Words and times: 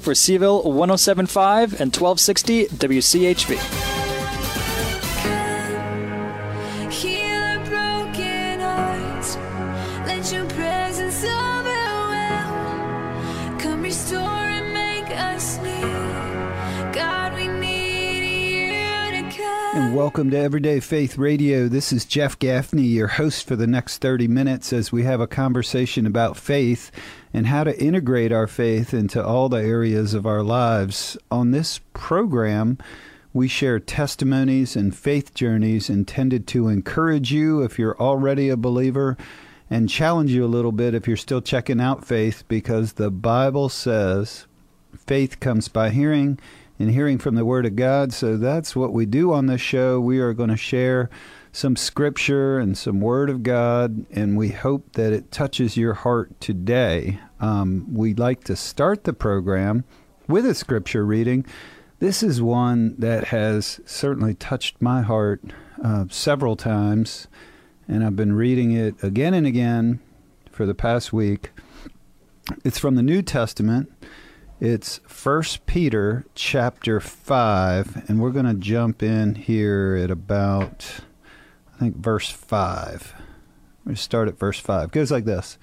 for 0.00 0.12
Seville 0.12 0.64
1075 0.64 1.80
and 1.80 1.94
1260 1.94 2.66
WCHV. 2.66 3.97
Welcome 19.98 20.30
to 20.30 20.38
Everyday 20.38 20.78
Faith 20.78 21.18
Radio. 21.18 21.66
This 21.66 21.92
is 21.92 22.04
Jeff 22.04 22.38
Gaffney, 22.38 22.84
your 22.84 23.08
host 23.08 23.48
for 23.48 23.56
the 23.56 23.66
next 23.66 23.98
30 23.98 24.28
minutes 24.28 24.72
as 24.72 24.92
we 24.92 25.02
have 25.02 25.20
a 25.20 25.26
conversation 25.26 26.06
about 26.06 26.36
faith 26.36 26.92
and 27.34 27.48
how 27.48 27.64
to 27.64 27.76
integrate 27.82 28.30
our 28.30 28.46
faith 28.46 28.94
into 28.94 29.20
all 29.20 29.48
the 29.48 29.60
areas 29.60 30.14
of 30.14 30.24
our 30.24 30.44
lives. 30.44 31.18
On 31.32 31.50
this 31.50 31.80
program, 31.94 32.78
we 33.32 33.48
share 33.48 33.80
testimonies 33.80 34.76
and 34.76 34.96
faith 34.96 35.34
journeys 35.34 35.90
intended 35.90 36.46
to 36.46 36.68
encourage 36.68 37.32
you 37.32 37.62
if 37.62 37.76
you're 37.76 38.00
already 38.00 38.50
a 38.50 38.56
believer 38.56 39.16
and 39.68 39.88
challenge 39.88 40.30
you 40.30 40.44
a 40.44 40.46
little 40.46 40.70
bit 40.70 40.94
if 40.94 41.08
you're 41.08 41.16
still 41.16 41.42
checking 41.42 41.80
out 41.80 42.06
faith 42.06 42.44
because 42.46 42.92
the 42.92 43.10
Bible 43.10 43.68
says 43.68 44.46
faith 44.96 45.40
comes 45.40 45.66
by 45.66 45.90
hearing 45.90 46.38
and 46.78 46.90
hearing 46.90 47.18
from 47.18 47.34
the 47.34 47.44
Word 47.44 47.66
of 47.66 47.76
God. 47.76 48.12
So 48.12 48.36
that's 48.36 48.76
what 48.76 48.92
we 48.92 49.06
do 49.06 49.32
on 49.32 49.46
this 49.46 49.60
show. 49.60 50.00
We 50.00 50.20
are 50.20 50.32
going 50.32 50.50
to 50.50 50.56
share 50.56 51.10
some 51.52 51.76
scripture 51.76 52.58
and 52.58 52.76
some 52.76 53.00
Word 53.00 53.30
of 53.30 53.42
God, 53.42 54.06
and 54.10 54.36
we 54.36 54.50
hope 54.50 54.92
that 54.92 55.12
it 55.12 55.32
touches 55.32 55.76
your 55.76 55.94
heart 55.94 56.40
today. 56.40 57.18
Um, 57.40 57.86
we'd 57.92 58.18
like 58.18 58.44
to 58.44 58.56
start 58.56 59.04
the 59.04 59.12
program 59.12 59.84
with 60.28 60.46
a 60.46 60.54
scripture 60.54 61.04
reading. 61.04 61.44
This 61.98 62.22
is 62.22 62.40
one 62.40 62.94
that 62.98 63.24
has 63.28 63.80
certainly 63.84 64.34
touched 64.34 64.80
my 64.80 65.02
heart 65.02 65.42
uh, 65.82 66.04
several 66.10 66.54
times, 66.54 67.26
and 67.88 68.04
I've 68.04 68.14
been 68.14 68.34
reading 68.34 68.70
it 68.70 69.02
again 69.02 69.34
and 69.34 69.46
again 69.46 70.00
for 70.52 70.64
the 70.64 70.74
past 70.74 71.12
week. 71.12 71.50
It's 72.64 72.78
from 72.78 72.94
the 72.94 73.02
New 73.02 73.22
Testament 73.22 73.90
it's 74.60 75.00
First 75.06 75.66
Peter 75.66 76.26
chapter 76.34 76.98
5, 76.98 78.08
and 78.08 78.20
we're 78.20 78.30
going 78.30 78.46
to 78.46 78.54
jump 78.54 79.02
in 79.02 79.36
here 79.36 79.98
at 80.02 80.10
about, 80.10 81.00
I 81.74 81.78
think, 81.78 81.96
verse 81.96 82.28
5. 82.28 83.14
We 83.84 83.94
start 83.94 84.26
at 84.26 84.38
verse 84.38 84.58
5. 84.58 84.88
It 84.88 84.92
goes 84.92 85.12
like 85.12 85.24
this 85.24 85.58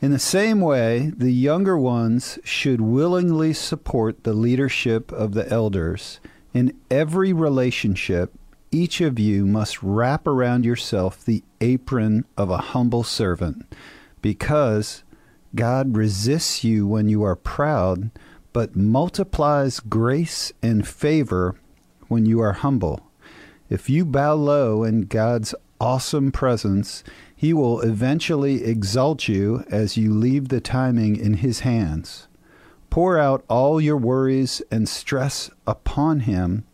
In 0.00 0.12
the 0.12 0.18
same 0.18 0.60
way, 0.60 1.12
the 1.16 1.32
younger 1.32 1.76
ones 1.76 2.38
should 2.44 2.80
willingly 2.80 3.52
support 3.52 4.22
the 4.22 4.32
leadership 4.32 5.10
of 5.10 5.34
the 5.34 5.48
elders. 5.48 6.20
In 6.54 6.78
every 6.90 7.32
relationship, 7.32 8.32
each 8.70 9.00
of 9.00 9.18
you 9.18 9.44
must 9.44 9.82
wrap 9.82 10.26
around 10.26 10.64
yourself 10.64 11.24
the 11.24 11.42
apron 11.60 12.24
of 12.36 12.48
a 12.48 12.58
humble 12.58 13.02
servant, 13.02 13.74
because 14.22 15.02
God 15.54 15.96
resists 15.96 16.62
you 16.62 16.86
when 16.86 17.08
you 17.08 17.22
are 17.22 17.36
proud, 17.36 18.10
but 18.52 18.76
multiplies 18.76 19.80
grace 19.80 20.52
and 20.62 20.86
favor 20.86 21.56
when 22.08 22.26
you 22.26 22.40
are 22.40 22.52
humble. 22.52 23.00
If 23.70 23.88
you 23.88 24.04
bow 24.04 24.34
low 24.34 24.84
in 24.84 25.02
God's 25.02 25.54
awesome 25.80 26.32
presence, 26.32 27.02
He 27.34 27.52
will 27.52 27.80
eventually 27.80 28.64
exalt 28.64 29.28
you 29.28 29.64
as 29.70 29.96
you 29.96 30.12
leave 30.12 30.48
the 30.48 30.60
timing 30.60 31.16
in 31.16 31.34
His 31.34 31.60
hands. 31.60 32.28
Pour 32.90 33.18
out 33.18 33.44
all 33.48 33.80
your 33.80 33.96
worries 33.96 34.60
and 34.70 34.88
stress 34.88 35.50
upon 35.66 36.20
Him 36.20 36.64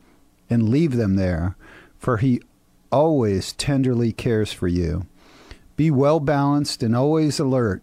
and 0.51 0.69
leave 0.69 0.97
them 0.97 1.17
there, 1.17 1.57
for 1.99 2.19
He 2.19 2.41
always 2.91 3.53
tenderly 3.53 4.13
cares 4.13 4.53
for 4.53 4.69
you. 4.69 5.07
Be 5.77 5.91
well 5.91 6.21
balanced 6.21 6.83
and 6.83 6.95
always 6.95 7.39
alert 7.39 7.83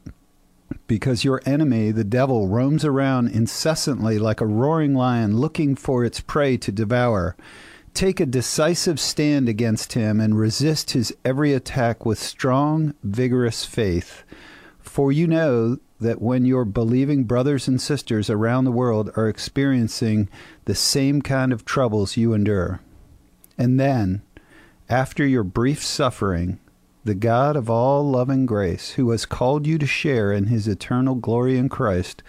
because 0.91 1.23
your 1.23 1.41
enemy, 1.45 1.89
the 1.89 2.03
devil, 2.03 2.49
roams 2.49 2.83
around 2.83 3.29
incessantly 3.29 4.19
like 4.19 4.41
a 4.41 4.45
roaring 4.45 4.93
lion 4.93 5.37
looking 5.37 5.73
for 5.73 6.03
its 6.03 6.19
prey 6.19 6.57
to 6.57 6.69
devour. 6.69 7.33
Take 7.93 8.19
a 8.19 8.25
decisive 8.25 8.99
stand 8.99 9.47
against 9.47 9.93
him 9.93 10.19
and 10.19 10.37
resist 10.37 10.91
his 10.91 11.15
every 11.23 11.53
attack 11.53 12.05
with 12.05 12.19
strong, 12.19 12.93
vigorous 13.03 13.63
faith. 13.63 14.23
For 14.81 15.13
you 15.13 15.27
know 15.27 15.77
that 16.01 16.21
when 16.21 16.43
your 16.43 16.65
believing 16.65 17.23
brothers 17.23 17.69
and 17.69 17.79
sisters 17.79 18.29
around 18.29 18.65
the 18.65 18.71
world 18.73 19.11
are 19.15 19.29
experiencing 19.29 20.27
the 20.65 20.75
same 20.75 21.21
kind 21.21 21.53
of 21.53 21.63
troubles 21.63 22.17
you 22.17 22.33
endure. 22.33 22.81
And 23.57 23.79
then, 23.79 24.23
after 24.89 25.25
your 25.25 25.45
brief 25.45 25.81
suffering, 25.81 26.59
the 27.03 27.15
God 27.15 27.55
of 27.55 27.69
all 27.69 28.09
loving 28.09 28.45
grace, 28.45 28.91
who 28.91 29.09
has 29.11 29.25
called 29.25 29.65
you 29.65 29.77
to 29.77 29.85
share 29.85 30.31
in 30.31 30.47
his 30.47 30.67
eternal 30.67 31.15
glory 31.15 31.57
in 31.57 31.69
Christ, 31.69 32.21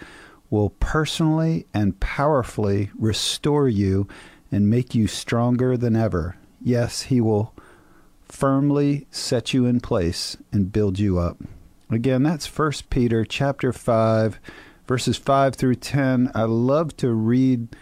will 0.49 0.71
personally 0.71 1.65
and 1.73 1.99
powerfully 1.99 2.91
restore 2.97 3.67
you 3.67 4.07
and 4.51 4.69
make 4.69 4.93
you 4.93 5.07
stronger 5.07 5.77
than 5.77 5.95
ever. 5.95 6.37
Yes, 6.61 7.03
he 7.03 7.21
will 7.21 7.53
firmly 8.23 9.07
set 9.11 9.53
you 9.53 9.65
in 9.65 9.79
place 9.79 10.37
and 10.51 10.71
build 10.71 10.99
you 10.99 11.19
up. 11.19 11.37
Again, 11.89 12.23
that's 12.23 12.47
1 12.47 12.71
Peter 12.89 13.25
chapter 13.25 13.71
5 13.71 14.39
verses 14.87 15.17
5 15.17 15.55
through 15.55 15.75
10. 15.75 16.31
I 16.33 16.43
love 16.43 16.95
to 16.97 17.11
read 17.11 17.75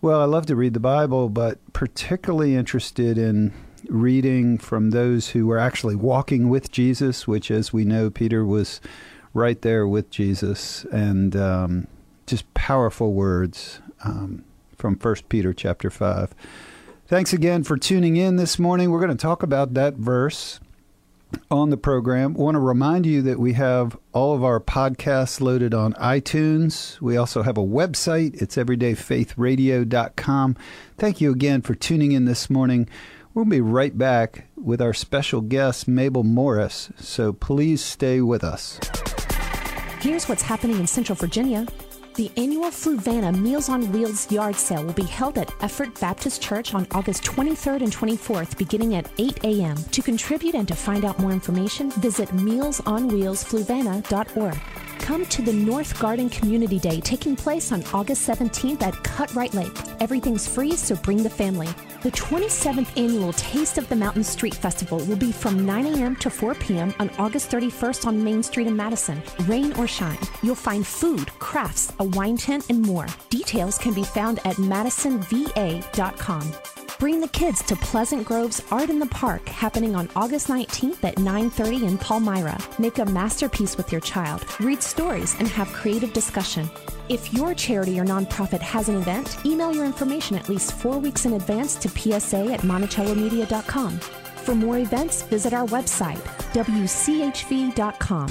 well, 0.00 0.20
I 0.20 0.26
love 0.26 0.44
to 0.46 0.56
read 0.56 0.74
the 0.74 0.80
Bible, 0.80 1.30
but 1.30 1.58
particularly 1.72 2.54
interested 2.54 3.16
in 3.16 3.54
reading 3.88 4.58
from 4.58 4.90
those 4.90 5.30
who 5.30 5.46
were 5.46 5.58
actually 5.58 5.96
walking 5.96 6.48
with 6.48 6.70
Jesus, 6.70 7.26
which, 7.26 7.50
as 7.50 7.72
we 7.72 7.84
know, 7.84 8.10
Peter 8.10 8.44
was 8.44 8.80
right 9.32 9.60
there 9.62 9.86
with 9.86 10.10
Jesus, 10.10 10.84
and 10.92 11.34
um, 11.36 11.86
just 12.26 12.52
powerful 12.54 13.12
words 13.12 13.80
um, 14.04 14.44
from 14.76 14.96
First 14.96 15.28
Peter 15.28 15.52
chapter 15.52 15.90
five. 15.90 16.34
Thanks 17.06 17.32
again 17.32 17.64
for 17.64 17.76
tuning 17.76 18.16
in 18.16 18.36
this 18.36 18.58
morning. 18.58 18.90
We're 18.90 19.00
going 19.00 19.10
to 19.10 19.16
talk 19.16 19.42
about 19.42 19.74
that 19.74 19.94
verse 19.94 20.60
on 21.50 21.70
the 21.70 21.76
program. 21.76 22.36
I 22.36 22.40
want 22.40 22.54
to 22.54 22.60
remind 22.60 23.06
you 23.06 23.22
that 23.22 23.38
we 23.38 23.54
have 23.54 23.96
all 24.12 24.34
of 24.34 24.44
our 24.44 24.60
podcasts 24.60 25.40
loaded 25.40 25.74
on 25.74 25.94
iTunes. 25.94 27.00
We 27.00 27.16
also 27.16 27.42
have 27.42 27.58
a 27.58 27.62
website. 27.62 28.40
It's 28.40 28.56
everydayfaithradio.com. 28.56 30.56
Thank 30.96 31.20
you 31.20 31.32
again 31.32 31.62
for 31.62 31.74
tuning 31.74 32.12
in 32.12 32.24
this 32.24 32.48
morning. 32.48 32.88
We'll 33.34 33.44
be 33.44 33.60
right 33.60 33.98
back 33.98 34.46
with 34.56 34.80
our 34.80 34.94
special 34.94 35.40
guest, 35.40 35.88
Mabel 35.88 36.22
Morris, 36.22 36.92
so 36.96 37.32
please 37.32 37.84
stay 37.84 38.20
with 38.20 38.44
us. 38.44 38.78
Here's 40.00 40.28
what's 40.28 40.42
happening 40.42 40.78
in 40.78 40.86
Central 40.86 41.16
Virginia. 41.16 41.66
The 42.14 42.30
annual 42.36 42.70
Fluvanna 42.70 43.36
Meals 43.36 43.68
on 43.68 43.90
Wheels 43.90 44.30
yard 44.30 44.54
sale 44.54 44.84
will 44.84 44.92
be 44.92 45.02
held 45.02 45.36
at 45.36 45.50
Effort 45.60 45.98
Baptist 45.98 46.40
Church 46.40 46.74
on 46.74 46.86
August 46.92 47.24
23rd 47.24 47.82
and 47.82 47.92
24th, 47.92 48.56
beginning 48.56 48.94
at 48.94 49.10
8 49.18 49.42
a.m. 49.42 49.76
To 49.76 50.00
contribute 50.00 50.54
and 50.54 50.68
to 50.68 50.76
find 50.76 51.04
out 51.04 51.18
more 51.18 51.32
information, 51.32 51.90
visit 51.90 52.28
mealsonwheelsfluvanna.org. 52.28 54.60
Come 54.98 55.26
to 55.26 55.42
the 55.42 55.52
North 55.52 55.98
Garden 55.98 56.30
Community 56.30 56.78
Day 56.78 57.00
taking 57.00 57.36
place 57.36 57.72
on 57.72 57.84
August 57.92 58.26
17th 58.28 58.82
at 58.82 58.94
Cutright 58.94 59.54
Lake. 59.54 60.00
Everything's 60.00 60.46
free, 60.46 60.76
so 60.76 60.96
bring 60.96 61.22
the 61.22 61.30
family. 61.30 61.68
The 62.02 62.10
27th 62.10 62.96
annual 62.96 63.32
Taste 63.34 63.78
of 63.78 63.88
the 63.88 63.96
Mountain 63.96 64.24
Street 64.24 64.54
Festival 64.54 64.98
will 65.06 65.16
be 65.16 65.32
from 65.32 65.64
9 65.64 65.86
a.m. 65.86 66.16
to 66.16 66.30
4 66.30 66.54
p.m. 66.56 66.94
on 66.98 67.10
August 67.18 67.50
31st 67.50 68.06
on 68.06 68.24
Main 68.24 68.42
Street 68.42 68.66
in 68.66 68.76
Madison. 68.76 69.22
Rain 69.46 69.72
or 69.74 69.86
shine, 69.86 70.18
you'll 70.42 70.54
find 70.54 70.86
food, 70.86 71.28
crafts, 71.38 71.92
a 71.98 72.04
wine 72.04 72.36
tent, 72.36 72.66
and 72.70 72.82
more. 72.82 73.06
Details 73.30 73.78
can 73.78 73.94
be 73.94 74.04
found 74.04 74.38
at 74.44 74.56
madisonva.com. 74.56 76.52
Bring 76.98 77.20
the 77.20 77.28
kids 77.28 77.62
to 77.64 77.76
Pleasant 77.76 78.24
Grove's 78.24 78.62
Art 78.70 78.88
in 78.88 78.98
the 78.98 79.06
Park 79.06 79.48
happening 79.48 79.96
on 79.96 80.08
August 80.14 80.48
19th 80.48 81.04
at 81.04 81.18
9:30 81.18 81.82
in 81.82 81.98
Palmyra. 81.98 82.56
Make 82.78 82.98
a 82.98 83.04
masterpiece 83.04 83.76
with 83.76 83.90
your 83.90 84.00
child. 84.00 84.44
Read 84.60 84.82
stories 84.82 85.34
and 85.38 85.48
have 85.48 85.72
creative 85.72 86.12
discussion. 86.12 86.70
If 87.08 87.34
your 87.34 87.52
charity 87.54 87.98
or 88.00 88.04
nonprofit 88.04 88.60
has 88.60 88.88
an 88.88 88.96
event, 88.96 89.36
email 89.44 89.74
your 89.74 89.84
information 89.84 90.36
at 90.36 90.48
least 90.48 90.72
4 90.72 90.98
weeks 90.98 91.26
in 91.26 91.34
advance 91.34 91.74
to 91.76 91.88
psa 91.88 92.52
at 92.52 92.60
monticellomedia.com. 92.60 93.98
For 94.44 94.54
more 94.54 94.78
events, 94.78 95.22
visit 95.22 95.52
our 95.52 95.66
website, 95.66 96.22
wchv.com. 96.54 98.28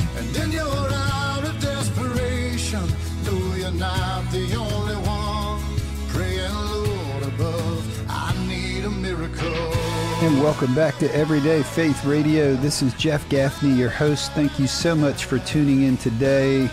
And 10.24 10.42
welcome 10.42 10.74
back 10.74 10.98
to 11.00 11.14
Everyday 11.14 11.64
Faith 11.64 12.06
Radio. 12.06 12.56
This 12.56 12.82
is 12.82 12.94
Jeff 12.94 13.28
Gaffney, 13.28 13.74
your 13.74 13.90
host. 13.90 14.32
Thank 14.32 14.58
you 14.58 14.68
so 14.68 14.96
much 14.96 15.26
for 15.26 15.38
tuning 15.40 15.82
in 15.82 15.98
today. 15.98 16.70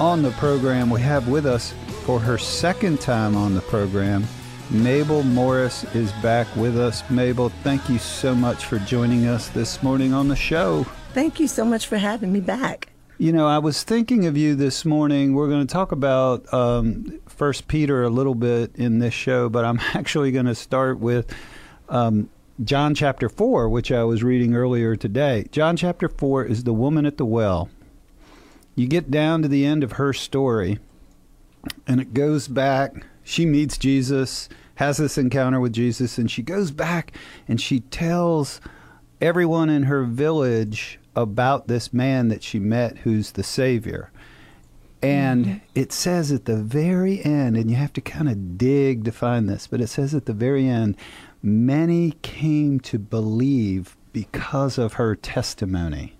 On 0.00 0.20
the 0.20 0.32
program, 0.32 0.90
we 0.90 1.00
have 1.02 1.28
with 1.28 1.46
us 1.46 1.72
for 2.02 2.18
her 2.18 2.36
second 2.38 3.00
time 3.00 3.36
on 3.36 3.54
the 3.54 3.60
program. 3.60 4.26
Mabel 4.70 5.22
Morris 5.22 5.84
is 5.94 6.10
back 6.14 6.48
with 6.56 6.76
us. 6.76 7.08
Mabel, 7.08 7.50
thank 7.62 7.88
you 7.88 8.00
so 8.00 8.34
much 8.34 8.64
for 8.64 8.80
joining 8.80 9.28
us 9.28 9.48
this 9.50 9.80
morning 9.80 10.12
on 10.12 10.26
the 10.26 10.34
show. 10.34 10.84
Thank 11.14 11.38
you 11.38 11.46
so 11.46 11.64
much 11.64 11.86
for 11.86 11.98
having 11.98 12.32
me 12.32 12.40
back. 12.40 12.88
You 13.18 13.30
know, 13.30 13.46
I 13.46 13.58
was 13.58 13.84
thinking 13.84 14.26
of 14.26 14.36
you 14.36 14.56
this 14.56 14.84
morning. 14.84 15.34
We're 15.34 15.48
going 15.48 15.64
to 15.64 15.72
talk 15.72 15.92
about 15.92 16.52
um, 16.52 17.20
First 17.28 17.68
Peter 17.68 18.02
a 18.02 18.10
little 18.10 18.34
bit 18.34 18.74
in 18.74 18.98
this 18.98 19.14
show, 19.14 19.48
but 19.48 19.64
I'm 19.64 19.78
actually 19.94 20.32
going 20.32 20.46
to 20.46 20.56
start 20.56 20.98
with 20.98 21.32
um, 21.88 22.28
John 22.64 22.92
chapter 22.92 23.28
4, 23.28 23.68
which 23.68 23.92
I 23.92 24.02
was 24.02 24.24
reading 24.24 24.56
earlier 24.56 24.96
today. 24.96 25.46
John 25.52 25.76
chapter 25.76 26.08
4 26.08 26.44
is 26.44 26.64
the 26.64 26.72
woman 26.72 27.06
at 27.06 27.16
the 27.16 27.24
well. 27.24 27.68
You 28.74 28.88
get 28.88 29.12
down 29.12 29.42
to 29.42 29.48
the 29.48 29.64
end 29.64 29.84
of 29.84 29.92
her 29.92 30.12
story, 30.12 30.80
and 31.86 32.00
it 32.00 32.14
goes 32.14 32.48
back. 32.48 33.06
She 33.22 33.46
meets 33.46 33.78
Jesus, 33.78 34.48
has 34.74 34.96
this 34.96 35.16
encounter 35.16 35.60
with 35.60 35.72
Jesus, 35.72 36.18
and 36.18 36.28
she 36.28 36.42
goes 36.42 36.72
back 36.72 37.12
and 37.46 37.60
she 37.60 37.78
tells 37.78 38.60
everyone 39.20 39.70
in 39.70 39.84
her 39.84 40.02
village 40.02 40.98
about 41.14 41.68
this 41.68 41.92
man 41.92 42.26
that 42.26 42.42
she 42.42 42.58
met 42.58 42.98
who's 42.98 43.32
the 43.32 43.44
Savior. 43.44 44.10
And 45.00 45.44
mm-hmm. 45.44 45.58
it 45.74 45.92
says 45.92 46.32
at 46.32 46.46
the 46.46 46.56
very 46.56 47.24
end, 47.24 47.56
and 47.56 47.70
you 47.70 47.76
have 47.76 47.92
to 47.94 48.00
kind 48.00 48.28
of 48.28 48.58
dig 48.58 49.04
to 49.04 49.12
find 49.12 49.48
this, 49.48 49.66
but 49.66 49.80
it 49.80 49.86
says 49.86 50.14
at 50.14 50.26
the 50.26 50.32
very 50.32 50.66
end, 50.66 50.96
many 51.42 52.12
came 52.22 52.80
to 52.80 52.98
believe 52.98 53.96
because 54.12 54.78
of 54.78 54.94
her 54.94 55.14
testimony. 55.14 56.14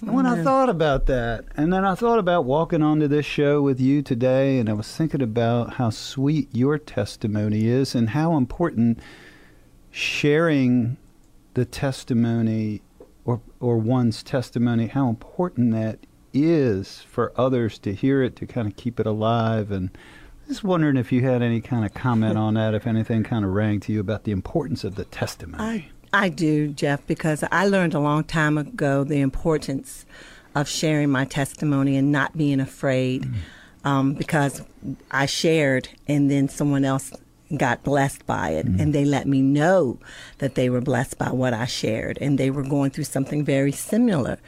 And 0.00 0.14
when 0.14 0.24
I 0.24 0.42
thought 0.42 0.70
about 0.70 1.06
that, 1.06 1.44
and 1.56 1.72
then 1.72 1.84
I 1.84 1.94
thought 1.94 2.18
about 2.18 2.44
walking 2.46 2.82
onto 2.82 3.06
this 3.06 3.26
show 3.26 3.60
with 3.60 3.80
you 3.80 4.00
today, 4.00 4.58
and 4.58 4.68
I 4.70 4.72
was 4.72 4.88
thinking 4.96 5.20
about 5.20 5.74
how 5.74 5.90
sweet 5.90 6.48
your 6.52 6.78
testimony 6.78 7.66
is 7.66 7.94
and 7.94 8.10
how 8.10 8.36
important 8.36 9.00
sharing 9.90 10.96
the 11.54 11.66
testimony 11.66 12.80
or, 13.24 13.42
or 13.58 13.76
one's 13.76 14.22
testimony, 14.22 14.86
how 14.86 15.08
important 15.08 15.72
that 15.72 15.98
is 16.32 17.00
for 17.02 17.32
others 17.36 17.78
to 17.80 17.94
hear 17.94 18.22
it, 18.22 18.36
to 18.36 18.46
kind 18.46 18.66
of 18.68 18.76
keep 18.76 19.00
it 19.00 19.06
alive. 19.06 19.70
And 19.70 19.90
just 20.48 20.64
wondering 20.64 20.96
if 20.96 21.12
you 21.12 21.22
had 21.22 21.42
any 21.42 21.60
kind 21.60 21.84
of 21.84 21.94
comment 21.94 22.36
on 22.36 22.54
that, 22.54 22.74
if 22.74 22.86
anything 22.86 23.22
kind 23.22 23.44
of 23.44 23.52
rang 23.52 23.80
to 23.80 23.92
you 23.92 24.00
about 24.00 24.24
the 24.24 24.32
importance 24.32 24.84
of 24.84 24.96
the 24.96 25.04
testimony. 25.04 25.62
I, 26.12 26.24
I 26.24 26.28
do, 26.28 26.68
Jeff, 26.68 27.06
because 27.06 27.44
I 27.50 27.66
learned 27.66 27.94
a 27.94 28.00
long 28.00 28.24
time 28.24 28.58
ago 28.58 29.04
the 29.04 29.20
importance 29.20 30.06
of 30.54 30.68
sharing 30.68 31.10
my 31.10 31.24
testimony 31.24 31.96
and 31.96 32.10
not 32.10 32.36
being 32.36 32.60
afraid. 32.60 33.24
Mm. 33.24 33.34
Um, 33.82 34.12
because 34.12 34.62
I 35.10 35.24
shared 35.24 35.88
and 36.06 36.30
then 36.30 36.50
someone 36.50 36.84
else 36.84 37.14
got 37.56 37.82
blessed 37.82 38.26
by 38.26 38.50
it 38.50 38.66
mm. 38.66 38.80
and 38.80 38.94
they 38.94 39.04
let 39.04 39.26
me 39.26 39.40
know 39.40 39.98
that 40.38 40.54
they 40.54 40.70
were 40.70 40.80
blessed 40.80 41.18
by 41.18 41.30
what 41.30 41.52
I 41.52 41.66
shared 41.66 42.18
and 42.20 42.38
they 42.38 42.50
were 42.50 42.62
going 42.62 42.90
through 42.90 43.04
something 43.04 43.44
very 43.44 43.72
similar. 43.72 44.38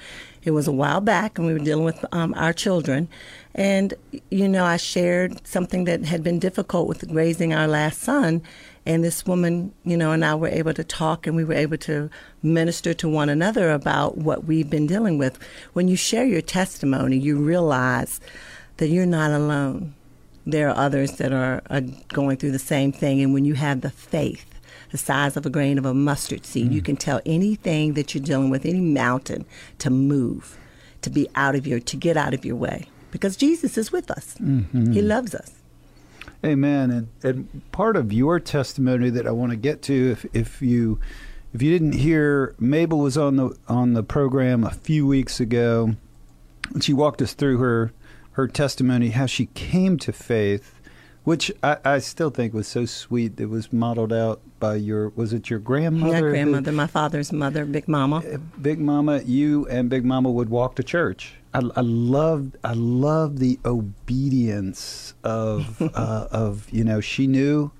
It 0.44 0.50
was 0.50 0.66
a 0.66 0.72
while 0.72 1.00
back 1.00 1.38
and 1.38 1.46
we 1.46 1.52
were 1.52 1.58
dealing 1.58 1.84
with 1.84 2.04
um, 2.12 2.34
our 2.34 2.52
children 2.52 3.08
and 3.54 3.94
you 4.30 4.48
know 4.48 4.64
I 4.64 4.76
shared 4.76 5.46
something 5.46 5.84
that 5.84 6.04
had 6.04 6.22
been 6.22 6.38
difficult 6.38 6.88
with 6.88 7.04
raising 7.10 7.52
our 7.52 7.68
last 7.68 8.00
son 8.00 8.42
and 8.84 9.04
this 9.04 9.24
woman, 9.24 9.72
you 9.84 9.96
know, 9.96 10.10
and 10.10 10.24
I 10.24 10.34
were 10.34 10.48
able 10.48 10.74
to 10.74 10.82
talk 10.82 11.26
and 11.26 11.36
we 11.36 11.44
were 11.44 11.54
able 11.54 11.76
to 11.78 12.10
minister 12.42 12.92
to 12.94 13.08
one 13.08 13.28
another 13.28 13.70
about 13.70 14.18
what 14.18 14.44
we've 14.44 14.68
been 14.68 14.88
dealing 14.88 15.18
with. 15.18 15.38
When 15.72 15.86
you 15.86 15.94
share 15.94 16.24
your 16.24 16.40
testimony, 16.40 17.16
you 17.16 17.36
realize 17.36 18.20
that 18.78 18.88
you're 18.88 19.06
not 19.06 19.30
alone 19.30 19.94
there 20.46 20.68
are 20.68 20.76
others 20.76 21.12
that 21.12 21.32
are, 21.32 21.62
are 21.70 21.82
going 22.08 22.36
through 22.36 22.52
the 22.52 22.58
same 22.58 22.92
thing. 22.92 23.20
And 23.20 23.32
when 23.32 23.44
you 23.44 23.54
have 23.54 23.80
the 23.80 23.90
faith, 23.90 24.51
the 24.92 24.98
size 24.98 25.36
of 25.36 25.44
a 25.44 25.50
grain 25.50 25.78
of 25.78 25.84
a 25.84 25.92
mustard 25.92 26.46
seed, 26.46 26.70
mm. 26.70 26.74
you 26.74 26.82
can 26.82 26.96
tell 26.96 27.20
anything 27.26 27.94
that 27.94 28.14
you're 28.14 28.22
dealing 28.22 28.50
with, 28.50 28.64
any 28.64 28.80
mountain, 28.80 29.44
to 29.78 29.90
move, 29.90 30.58
to 31.00 31.10
be 31.10 31.28
out 31.34 31.56
of 31.56 31.66
your, 31.66 31.80
to 31.80 31.96
get 31.96 32.16
out 32.16 32.32
of 32.34 32.44
your 32.44 32.54
way, 32.54 32.86
because 33.10 33.36
Jesus 33.36 33.76
is 33.76 33.90
with 33.90 34.10
us. 34.10 34.36
Mm-hmm. 34.40 34.92
He 34.92 35.02
loves 35.02 35.34
us. 35.34 35.52
Amen. 36.44 36.90
And, 36.90 37.08
and 37.22 37.72
part 37.72 37.96
of 37.96 38.12
your 38.12 38.38
testimony 38.38 39.10
that 39.10 39.26
I 39.26 39.30
want 39.30 39.50
to 39.50 39.56
get 39.56 39.82
to, 39.82 40.12
if, 40.12 40.26
if 40.32 40.62
you 40.62 41.00
if 41.54 41.60
you 41.60 41.70
didn't 41.70 41.92
hear, 41.92 42.54
Mabel 42.58 42.98
was 42.98 43.16
on 43.18 43.36
the 43.36 43.56
on 43.68 43.92
the 43.92 44.02
program 44.02 44.64
a 44.64 44.70
few 44.70 45.06
weeks 45.06 45.38
ago, 45.38 45.96
and 46.72 46.82
she 46.82 46.92
walked 46.92 47.22
us 47.22 47.34
through 47.34 47.58
her 47.58 47.92
her 48.32 48.48
testimony, 48.48 49.10
how 49.10 49.26
she 49.26 49.46
came 49.46 49.98
to 49.98 50.12
faith, 50.12 50.80
which 51.24 51.52
I, 51.62 51.76
I 51.84 51.98
still 51.98 52.30
think 52.30 52.52
was 52.52 52.66
so 52.66 52.84
sweet. 52.84 53.38
It 53.38 53.46
was 53.46 53.72
modeled 53.72 54.12
out 54.12 54.40
by 54.58 54.76
your, 54.76 55.10
was 55.10 55.32
it 55.32 55.50
your 55.50 55.58
grandmother? 55.58 56.12
My 56.12 56.20
grandmother, 56.20 56.72
my 56.72 56.86
father's 56.86 57.32
mother, 57.32 57.64
Big 57.64 57.86
Mama. 57.88 58.18
Uh, 58.18 58.38
Big 58.60 58.80
Mama, 58.80 59.22
you 59.22 59.66
and 59.68 59.88
Big 59.88 60.04
Mama 60.04 60.30
would 60.30 60.48
walk 60.48 60.76
to 60.76 60.82
church. 60.82 61.34
I, 61.54 61.60
I 61.76 61.80
love, 61.80 62.52
I 62.64 62.72
love 62.72 63.38
the 63.38 63.58
obedience 63.64 65.14
of, 65.22 65.80
uh, 65.94 66.28
of 66.30 66.68
you 66.72 66.82
know, 66.82 67.00
she 67.00 67.26
knew 67.26 67.70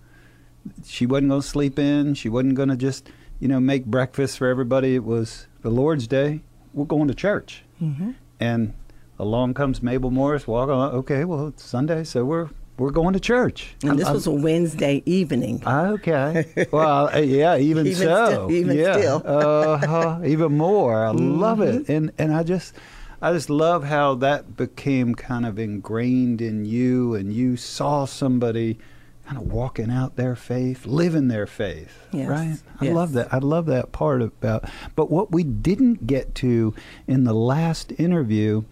she 0.85 1.07
wasn't 1.07 1.31
going 1.31 1.43
to 1.43 1.47
sleep 1.47 1.79
in. 1.79 2.15
She 2.15 2.29
wasn't 2.29 2.55
going 2.55 2.69
to 2.69 2.77
just, 2.77 3.11
you 3.41 3.49
know, 3.49 3.59
make 3.59 3.85
breakfast 3.87 4.39
for 4.39 4.47
everybody. 4.47 4.95
It 4.95 5.05
was 5.05 5.47
the 5.63 5.71
Lord's 5.71 6.07
Day. 6.07 6.43
We're 6.73 6.85
going 6.85 7.09
to 7.09 7.15
church. 7.15 7.65
Mm-hmm. 7.83 8.13
And 8.39 8.75
along 9.19 9.55
comes 9.55 9.83
Mabel 9.83 10.11
Morris 10.11 10.47
walking. 10.47 10.75
Okay, 10.75 11.25
well 11.25 11.49
it's 11.49 11.65
Sunday, 11.65 12.05
so 12.05 12.25
we're 12.25 12.51
we're 12.79 12.91
going 12.91 13.15
to 13.15 13.21
church. 13.21 13.75
And 13.83 13.99
this 13.99 14.09
I'm, 14.09 14.15
was 14.15 14.27
a 14.27 14.31
Wednesday 14.31 15.03
evening. 15.07 15.63
Okay. 15.67 16.67
Well, 16.73 17.15
uh, 17.15 17.19
yeah, 17.19 17.59
even, 17.59 17.87
even 17.87 18.09
so, 18.09 18.51
even 18.51 18.77
yeah, 18.77 18.97
still, 18.97 19.23
uh, 19.27 20.21
even 20.25 20.57
more. 20.57 21.05
I 21.07 21.13
mm-hmm. 21.13 21.41
love 21.41 21.61
it, 21.61 21.89
and 21.89 22.13
and 22.19 22.33
I 22.33 22.43
just. 22.43 22.75
I 23.21 23.33
just 23.33 23.49
love 23.49 23.85
how 23.85 24.17
that 24.17 24.57
became 24.57 25.15
kind 25.15 25.47
of 25.47 25.57
ingrained 25.57 26.43
in 26.43 26.65
you, 26.65 27.15
and 27.15 27.33
you 27.33 27.57
saw 27.57 28.05
somebody 28.05 28.79
kind 29.25 29.39
of 29.39 29.53
walking 29.53 29.93
out 29.93 30.17
their 30.17 30.35
faith, 30.35 30.87
living 30.87 31.29
their 31.29 31.47
faith, 31.47 32.05
yes. 32.11 32.29
right? 32.29 32.59
I 32.81 32.87
yes. 32.87 32.95
love 32.97 33.13
that. 33.13 33.33
I 33.33 33.39
love 33.39 33.67
that 33.67 33.93
part 33.93 34.23
about. 34.23 34.69
But 34.97 35.09
what 35.09 35.31
we 35.31 35.45
didn't 35.45 36.09
get 36.09 36.35
to 36.37 36.75
in 37.07 37.23
the 37.23 37.33
last 37.33 37.93
interview 37.97 38.65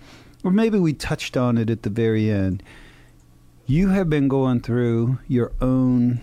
or 0.42 0.50
maybe 0.50 0.78
we 0.78 0.92
touched 0.92 1.36
on 1.36 1.58
it 1.58 1.70
at 1.70 1.82
the 1.82 1.90
very 1.90 2.30
end. 2.30 2.62
You 3.70 3.90
have 3.90 4.10
been 4.10 4.26
going 4.26 4.62
through 4.62 5.20
your 5.28 5.52
own 5.60 6.20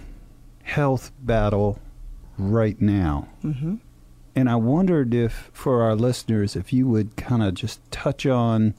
health 0.63 1.13
battle 1.21 1.79
right 2.37 2.81
now. 2.81 3.29
Mm-hmm. 3.41 3.75
And 4.35 4.49
I 4.49 4.55
wondered 4.57 5.13
if, 5.13 5.49
for 5.53 5.81
our 5.81 5.95
listeners, 5.95 6.57
if 6.57 6.73
you 6.73 6.89
would 6.89 7.15
kind 7.15 7.41
of 7.41 7.53
just 7.53 7.79
touch 7.89 8.25
on 8.25 8.73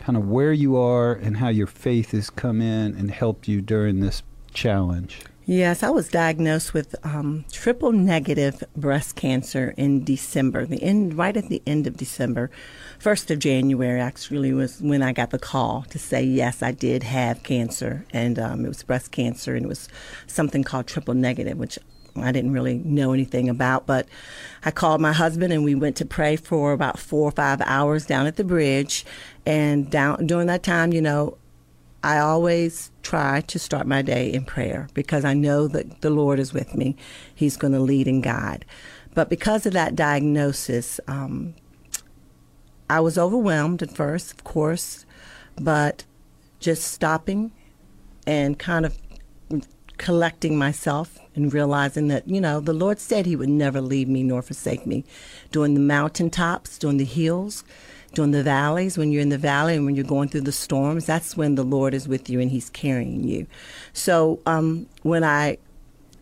kind 0.00 0.16
of 0.16 0.28
where 0.28 0.52
you 0.52 0.76
are 0.76 1.12
and 1.12 1.36
how 1.36 1.46
your 1.46 1.68
faith 1.68 2.10
has 2.10 2.28
come 2.28 2.60
in 2.60 2.96
and 2.96 3.12
helped 3.12 3.46
you 3.46 3.60
during 3.60 4.00
this 4.00 4.24
challenge. 4.52 5.20
Yes, 5.50 5.82
I 5.82 5.88
was 5.88 6.08
diagnosed 6.08 6.74
with 6.74 6.94
um, 7.06 7.46
triple 7.50 7.90
negative 7.90 8.62
breast 8.76 9.16
cancer 9.16 9.72
in 9.78 10.04
December, 10.04 10.66
the 10.66 10.82
end, 10.82 11.16
right 11.16 11.34
at 11.34 11.48
the 11.48 11.62
end 11.66 11.86
of 11.86 11.96
December. 11.96 12.50
First 12.98 13.30
of 13.30 13.38
January 13.38 13.98
actually 13.98 14.52
was 14.52 14.82
when 14.82 15.00
I 15.02 15.14
got 15.14 15.30
the 15.30 15.38
call 15.38 15.86
to 15.88 15.98
say 15.98 16.22
yes, 16.22 16.62
I 16.62 16.72
did 16.72 17.02
have 17.02 17.44
cancer, 17.44 18.04
and 18.10 18.38
um, 18.38 18.66
it 18.66 18.68
was 18.68 18.82
breast 18.82 19.10
cancer, 19.10 19.54
and 19.54 19.64
it 19.64 19.68
was 19.68 19.88
something 20.26 20.64
called 20.64 20.86
triple 20.86 21.14
negative, 21.14 21.56
which 21.56 21.78
I 22.14 22.30
didn't 22.30 22.52
really 22.52 22.80
know 22.84 23.14
anything 23.14 23.48
about. 23.48 23.86
But 23.86 24.06
I 24.66 24.70
called 24.70 25.00
my 25.00 25.14
husband, 25.14 25.54
and 25.54 25.64
we 25.64 25.74
went 25.74 25.96
to 25.96 26.04
pray 26.04 26.36
for 26.36 26.72
about 26.72 26.98
four 26.98 27.26
or 27.26 27.32
five 27.32 27.62
hours 27.62 28.04
down 28.04 28.26
at 28.26 28.36
the 28.36 28.44
bridge. 28.44 29.06
And 29.46 29.90
down 29.90 30.26
during 30.26 30.48
that 30.48 30.62
time, 30.62 30.92
you 30.92 31.00
know, 31.00 31.38
I 32.02 32.18
always 32.18 32.90
try 33.02 33.40
to 33.42 33.58
start 33.58 33.86
my 33.86 34.02
day 34.02 34.32
in 34.32 34.44
prayer 34.44 34.88
because 34.94 35.24
I 35.24 35.34
know 35.34 35.66
that 35.68 36.00
the 36.00 36.10
Lord 36.10 36.38
is 36.38 36.52
with 36.52 36.74
me. 36.74 36.96
He's 37.34 37.56
going 37.56 37.72
to 37.72 37.80
lead 37.80 38.06
and 38.06 38.22
guide. 38.22 38.64
But 39.14 39.28
because 39.28 39.66
of 39.66 39.72
that 39.72 39.96
diagnosis, 39.96 41.00
um, 41.08 41.54
I 42.88 43.00
was 43.00 43.18
overwhelmed 43.18 43.82
at 43.82 43.90
first, 43.90 44.32
of 44.32 44.44
course, 44.44 45.04
but 45.56 46.04
just 46.60 46.84
stopping 46.84 47.52
and 48.26 48.58
kind 48.58 48.86
of 48.86 48.98
collecting 49.96 50.56
myself 50.56 51.18
and 51.34 51.52
realizing 51.52 52.08
that, 52.08 52.28
you 52.28 52.40
know, 52.40 52.60
the 52.60 52.72
Lord 52.72 53.00
said 53.00 53.26
He 53.26 53.36
would 53.36 53.48
never 53.48 53.80
leave 53.80 54.08
me 54.08 54.22
nor 54.22 54.42
forsake 54.42 54.86
me. 54.86 55.04
During 55.50 55.74
the 55.74 55.80
mountaintops, 55.80 56.78
during 56.78 56.96
the 56.96 57.04
hills, 57.04 57.64
during 58.14 58.30
the 58.30 58.42
valleys, 58.42 58.96
when 58.96 59.12
you're 59.12 59.22
in 59.22 59.28
the 59.28 59.38
valley 59.38 59.76
and 59.76 59.84
when 59.84 59.94
you're 59.94 60.04
going 60.04 60.28
through 60.28 60.42
the 60.42 60.52
storms, 60.52 61.06
that's 61.06 61.36
when 61.36 61.54
the 61.54 61.62
Lord 61.62 61.94
is 61.94 62.08
with 62.08 62.28
you 62.30 62.40
and 62.40 62.50
He's 62.50 62.70
carrying 62.70 63.24
you. 63.24 63.46
So 63.92 64.40
um, 64.46 64.86
when 65.02 65.24
I 65.24 65.58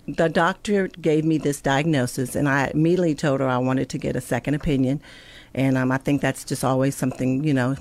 the 0.08 0.28
doctor 0.28 0.86
gave 0.88 1.24
me 1.24 1.36
this 1.36 1.60
diagnosis, 1.60 2.36
and 2.36 2.48
I 2.48 2.70
immediately 2.72 3.14
told 3.14 3.40
her 3.40 3.48
I 3.48 3.58
wanted 3.58 3.88
to 3.90 3.98
get 3.98 4.14
a 4.14 4.20
second 4.20 4.54
opinion, 4.54 5.00
and 5.52 5.76
um, 5.76 5.90
I 5.90 5.98
think 5.98 6.20
that's 6.20 6.44
just 6.44 6.64
always 6.64 6.94
something 6.94 7.44
you 7.44 7.54
know 7.54 7.76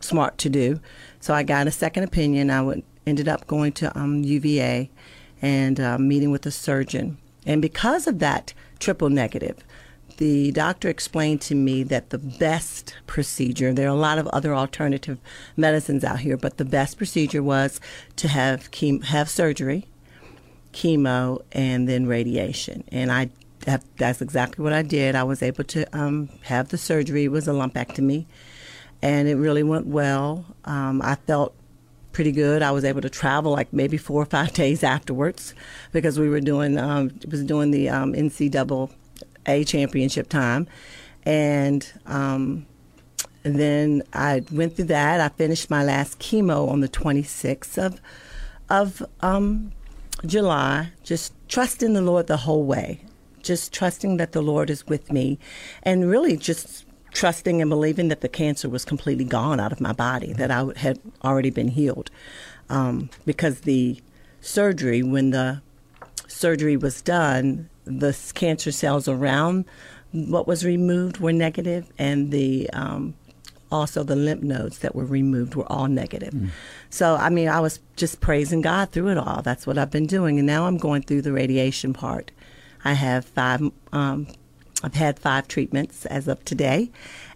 smart 0.00 0.38
to 0.38 0.48
do. 0.48 0.80
So 1.20 1.32
I 1.32 1.42
got 1.42 1.66
a 1.66 1.70
second 1.70 2.04
opinion. 2.04 2.50
I 2.50 2.62
went 2.62 2.84
ended 3.06 3.28
up 3.28 3.46
going 3.46 3.72
to 3.72 3.98
um, 3.98 4.22
UVA 4.22 4.90
and 5.42 5.78
uh, 5.78 5.98
meeting 5.98 6.30
with 6.30 6.46
a 6.46 6.50
surgeon. 6.50 7.18
And 7.46 7.60
because 7.60 8.06
of 8.06 8.18
that 8.20 8.54
triple 8.78 9.10
negative, 9.10 9.58
the 10.16 10.52
doctor 10.52 10.88
explained 10.88 11.40
to 11.42 11.54
me 11.54 11.82
that 11.84 12.10
the 12.10 12.18
best 12.18 12.94
procedure, 13.06 13.72
there 13.72 13.86
are 13.86 13.94
a 13.94 13.98
lot 13.98 14.18
of 14.18 14.26
other 14.28 14.54
alternative 14.54 15.18
medicines 15.56 16.04
out 16.04 16.20
here, 16.20 16.36
but 16.36 16.58
the 16.58 16.64
best 16.64 16.96
procedure 16.96 17.42
was 17.42 17.80
to 18.16 18.28
have 18.28 18.70
chem- 18.70 19.02
have 19.02 19.28
surgery, 19.28 19.86
chemo, 20.72 21.42
and 21.52 21.88
then 21.88 22.06
radiation. 22.06 22.84
And 22.90 23.10
I 23.10 23.30
that, 23.60 23.82
that's 23.96 24.20
exactly 24.20 24.62
what 24.62 24.72
I 24.72 24.82
did. 24.82 25.14
I 25.14 25.22
was 25.22 25.42
able 25.42 25.64
to 25.64 25.98
um, 25.98 26.28
have 26.42 26.68
the 26.68 26.78
surgery. 26.78 27.24
It 27.24 27.28
was 27.28 27.48
a 27.48 27.52
lumpectomy, 27.52 28.26
and 29.00 29.26
it 29.26 29.36
really 29.36 29.62
went 29.62 29.86
well. 29.86 30.44
Um, 30.64 31.00
I 31.02 31.14
felt 31.14 31.54
pretty 32.12 32.32
good. 32.32 32.62
I 32.62 32.70
was 32.70 32.84
able 32.84 33.00
to 33.00 33.10
travel 33.10 33.52
like 33.52 33.72
maybe 33.72 33.96
four 33.96 34.22
or 34.22 34.26
five 34.26 34.52
days 34.54 34.82
afterwards 34.82 35.54
because 35.92 36.18
we 36.18 36.28
were 36.28 36.40
doing 36.40 36.78
um, 36.78 37.18
was 37.30 37.44
doing 37.44 37.70
the 37.70 37.88
um, 37.88 38.14
NCAA 39.46 39.66
championship 39.66 40.28
time, 40.28 40.66
and 41.24 41.90
um, 42.06 42.66
then 43.42 44.02
I 44.12 44.42
went 44.50 44.76
through 44.76 44.86
that. 44.86 45.20
I 45.20 45.28
finished 45.28 45.70
my 45.70 45.84
last 45.84 46.18
chemo 46.18 46.68
on 46.68 46.80
the 46.80 46.88
26th 46.88 47.78
of 47.78 48.00
of 48.68 49.02
um, 49.20 49.72
July. 50.24 50.92
Just 51.02 51.32
trusting 51.48 51.92
the 51.92 52.02
Lord 52.02 52.26
the 52.26 52.38
whole 52.38 52.64
way 52.64 53.04
just 53.44 53.72
trusting 53.72 54.16
that 54.16 54.32
the 54.32 54.42
Lord 54.42 54.70
is 54.70 54.86
with 54.86 55.12
me 55.12 55.38
and 55.82 56.10
really 56.10 56.36
just 56.36 56.86
trusting 57.12 57.60
and 57.60 57.70
believing 57.70 58.08
that 58.08 58.20
the 58.22 58.28
cancer 58.28 58.68
was 58.68 58.84
completely 58.84 59.24
gone 59.24 59.60
out 59.60 59.70
of 59.70 59.80
my 59.80 59.92
body, 59.92 60.32
that 60.32 60.50
I 60.50 60.66
had 60.76 60.98
already 61.22 61.50
been 61.50 61.68
healed. 61.68 62.10
Um, 62.68 63.10
because 63.24 63.60
the 63.60 64.00
surgery, 64.40 65.02
when 65.02 65.30
the 65.30 65.62
surgery 66.26 66.76
was 66.76 67.00
done, 67.00 67.68
the 67.84 68.16
cancer 68.34 68.72
cells 68.72 69.08
around 69.08 69.64
what 70.12 70.46
was 70.46 70.64
removed 70.64 71.18
were 71.18 71.32
negative, 71.32 71.92
and 71.98 72.30
the 72.30 72.70
um, 72.70 73.14
also 73.74 74.04
the 74.04 74.16
lymph 74.16 74.42
nodes 74.42 74.78
that 74.78 74.94
were 74.94 75.04
removed 75.04 75.54
were 75.56 75.70
all 75.70 75.88
negative. 75.88 76.32
Mm. 76.32 76.50
So, 76.90 77.16
I 77.16 77.28
mean, 77.28 77.48
I 77.48 77.60
was 77.60 77.80
just 77.96 78.20
praising 78.20 78.60
God 78.60 78.92
through 78.92 79.08
it 79.08 79.18
all. 79.18 79.42
That's 79.42 79.66
what 79.66 79.76
I've 79.76 79.90
been 79.90 80.06
doing. 80.06 80.38
And 80.38 80.46
now 80.46 80.66
I'm 80.66 80.78
going 80.78 81.02
through 81.02 81.22
the 81.22 81.32
radiation 81.32 81.92
part. 81.92 82.30
I 82.84 82.92
have 82.92 83.24
five. 83.24 83.62
Um, 83.92 84.28
I've 84.82 84.94
had 84.94 85.18
five 85.18 85.48
treatments 85.48 86.04
as 86.06 86.28
of 86.28 86.44
today, 86.44 86.90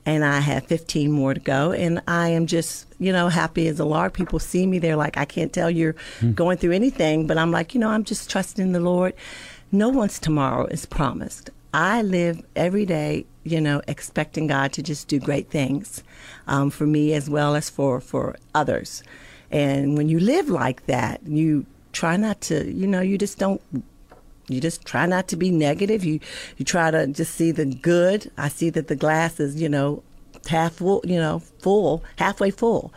and 0.04 0.22
I 0.22 0.40
have 0.40 0.66
15 0.66 1.10
more 1.10 1.32
to 1.32 1.40
go. 1.40 1.72
And 1.72 2.02
I 2.06 2.28
am 2.28 2.46
just, 2.46 2.86
you 2.98 3.10
know, 3.10 3.28
happy 3.28 3.66
as 3.68 3.80
a 3.80 3.86
lark. 3.86 4.12
People 4.12 4.38
see 4.38 4.66
me, 4.66 4.78
they're 4.78 4.96
like, 4.96 5.16
I 5.16 5.24
can't 5.24 5.50
tell 5.50 5.70
you're 5.70 5.94
mm. 6.20 6.34
going 6.34 6.58
through 6.58 6.72
anything, 6.72 7.26
but 7.26 7.38
I'm 7.38 7.50
like, 7.50 7.72
you 7.72 7.80
know, 7.80 7.88
I'm 7.88 8.04
just 8.04 8.28
trusting 8.28 8.72
the 8.72 8.80
Lord. 8.80 9.14
No 9.70 9.88
one's 9.88 10.18
tomorrow 10.18 10.66
is 10.66 10.86
promised. 10.86 11.50
I 11.74 12.00
live 12.00 12.42
every 12.56 12.86
day, 12.86 13.26
you 13.44 13.60
know, 13.60 13.82
expecting 13.86 14.46
God 14.46 14.72
to 14.72 14.82
just 14.82 15.08
do 15.08 15.20
great 15.20 15.50
things 15.50 16.02
um, 16.46 16.70
for 16.70 16.86
me 16.86 17.12
as 17.12 17.28
well 17.28 17.54
as 17.54 17.68
for, 17.68 18.00
for 18.00 18.36
others. 18.54 19.02
And 19.50 19.96
when 19.96 20.08
you 20.08 20.18
live 20.18 20.48
like 20.48 20.86
that, 20.86 21.20
you 21.26 21.66
try 21.92 22.16
not 22.16 22.40
to, 22.42 22.70
you 22.72 22.86
know, 22.86 23.00
you 23.00 23.18
just 23.18 23.38
don't 23.38 23.60
you 24.48 24.60
just 24.62 24.86
try 24.86 25.04
not 25.04 25.28
to 25.28 25.36
be 25.36 25.50
negative. 25.50 26.04
You 26.04 26.20
you 26.56 26.64
try 26.64 26.90
to 26.90 27.06
just 27.06 27.34
see 27.34 27.50
the 27.50 27.66
good. 27.66 28.30
I 28.38 28.48
see 28.48 28.70
that 28.70 28.88
the 28.88 28.96
glass 28.96 29.40
is 29.40 29.60
you 29.60 29.68
know 29.68 30.02
half 30.48 30.74
full, 30.74 31.02
you 31.04 31.16
know 31.16 31.40
full, 31.60 32.02
halfway 32.16 32.50
full, 32.50 32.92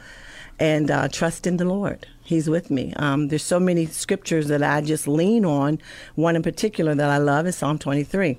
and 0.60 0.90
uh, 0.90 1.10
trust 1.10 1.46
in 1.46 1.58
the 1.58 1.66
Lord. 1.66 2.08
He's 2.32 2.50
with 2.50 2.72
me. 2.72 2.94
Um, 2.96 3.28
there's 3.28 3.44
so 3.44 3.60
many 3.60 3.86
scriptures 3.88 4.48
that 4.48 4.64
I 4.64 4.80
just 4.80 5.06
lean 5.06 5.44
on. 5.44 5.80
One 6.16 6.38
in 6.38 6.42
particular 6.42 6.96
that 6.96 7.10
I 7.10 7.18
love 7.18 7.46
is 7.46 7.58
Psalm 7.58 7.78
23. 7.78 8.38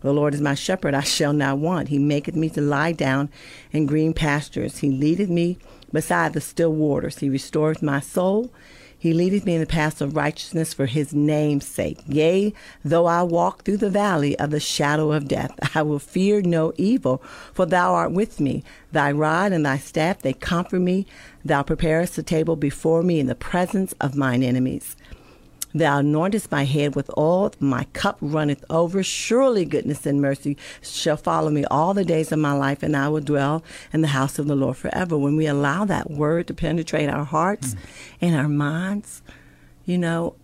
The 0.00 0.12
Lord 0.12 0.32
is 0.32 0.40
my 0.40 0.54
shepherd; 0.54 0.94
I 0.94 1.00
shall 1.00 1.32
not 1.32 1.58
want. 1.58 1.88
He 1.88 1.98
maketh 1.98 2.36
me 2.36 2.48
to 2.50 2.60
lie 2.60 2.92
down 2.92 3.30
in 3.72 3.86
green 3.86 4.14
pastures. 4.14 4.78
He 4.78 4.92
leadeth 4.92 5.28
me 5.28 5.58
beside 5.92 6.34
the 6.34 6.40
still 6.40 6.72
waters. 6.72 7.18
He 7.18 7.28
restoreth 7.28 7.82
my 7.82 7.98
soul. 7.98 8.52
He 9.02 9.12
leadeth 9.12 9.44
me 9.44 9.56
in 9.56 9.60
the 9.60 9.66
paths 9.66 10.00
of 10.00 10.14
righteousness 10.14 10.72
for 10.72 10.86
his 10.86 11.12
name's 11.12 11.66
sake. 11.66 11.98
Yea, 12.06 12.54
though 12.84 13.06
I 13.06 13.24
walk 13.24 13.64
through 13.64 13.78
the 13.78 13.90
valley 13.90 14.38
of 14.38 14.52
the 14.52 14.60
shadow 14.60 15.10
of 15.10 15.26
death, 15.26 15.50
I 15.74 15.82
will 15.82 15.98
fear 15.98 16.40
no 16.40 16.72
evil, 16.76 17.20
for 17.52 17.66
thou 17.66 17.94
art 17.94 18.12
with 18.12 18.38
me. 18.38 18.62
Thy 18.92 19.10
rod 19.10 19.50
and 19.50 19.66
thy 19.66 19.78
staff, 19.78 20.22
they 20.22 20.32
comfort 20.32 20.78
me. 20.78 21.04
Thou 21.44 21.64
preparest 21.64 22.16
a 22.16 22.22
table 22.22 22.54
before 22.54 23.02
me 23.02 23.18
in 23.18 23.26
the 23.26 23.34
presence 23.34 23.92
of 24.00 24.14
mine 24.14 24.44
enemies. 24.44 24.94
Thou 25.74 26.00
anointest 26.00 26.50
my 26.50 26.64
head 26.64 26.94
with 26.94 27.10
oil, 27.16 27.52
my 27.58 27.84
cup 27.92 28.18
runneth 28.20 28.64
over. 28.68 29.02
Surely 29.02 29.64
goodness 29.64 30.06
and 30.06 30.20
mercy 30.20 30.56
shall 30.82 31.16
follow 31.16 31.50
me 31.50 31.64
all 31.66 31.94
the 31.94 32.04
days 32.04 32.32
of 32.32 32.38
my 32.38 32.52
life, 32.52 32.82
and 32.82 32.96
I 32.96 33.08
will 33.08 33.20
dwell 33.20 33.64
in 33.92 34.02
the 34.02 34.08
house 34.08 34.38
of 34.38 34.46
the 34.46 34.56
Lord 34.56 34.76
forever. 34.76 35.16
When 35.16 35.36
we 35.36 35.46
allow 35.46 35.84
that 35.84 36.10
word 36.10 36.46
to 36.48 36.54
penetrate 36.54 37.08
our 37.08 37.24
hearts 37.24 37.74
mm. 37.74 37.78
and 38.20 38.36
our 38.36 38.48
minds, 38.48 39.22
you 39.84 39.98
know, 39.98 40.34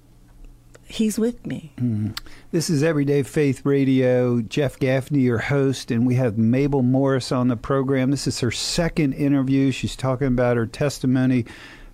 He's 0.90 1.18
with 1.18 1.46
me. 1.46 1.72
Mm. 1.76 2.18
This 2.50 2.70
is 2.70 2.82
Everyday 2.82 3.22
Faith 3.22 3.66
Radio. 3.66 4.40
Jeff 4.40 4.78
Gaffney, 4.78 5.20
your 5.20 5.36
host, 5.36 5.90
and 5.90 6.06
we 6.06 6.14
have 6.14 6.38
Mabel 6.38 6.82
Morris 6.82 7.30
on 7.30 7.48
the 7.48 7.58
program. 7.58 8.10
This 8.10 8.26
is 8.26 8.40
her 8.40 8.50
second 8.50 9.12
interview. 9.12 9.70
She's 9.70 9.94
talking 9.94 10.28
about 10.28 10.56
her 10.56 10.66
testimony 10.66 11.44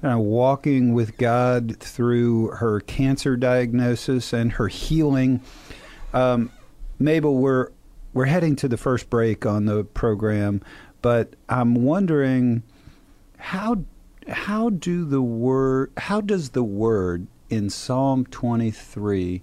uh, 0.05 0.19
walking 0.19 0.93
with 0.93 1.17
God 1.17 1.79
through 1.81 2.49
her 2.49 2.81
cancer 2.81 3.37
diagnosis 3.37 4.33
and 4.33 4.53
her 4.53 4.69
healing. 4.69 5.41
Um, 6.13 6.51
Mabel, 6.99 7.37
we're 7.37 7.71
we're 8.13 8.27
heading 8.27 8.55
to 8.57 8.69
the 8.69 8.77
first 8.77 9.11
break 9.11 9.45
on 9.45 9.65
the 9.67 9.83
program, 9.85 10.61
but 11.03 11.35
I'm 11.49 11.75
wondering 11.75 12.63
how 13.39 13.85
how 14.29 14.71
do 14.71 15.05
the 15.05 15.23
word 15.23 15.93
how 15.97 16.21
does 16.21 16.51
the 16.51 16.65
word 16.65 17.27
in 17.51 17.71
Psalm 17.71 18.25
23 18.27 19.43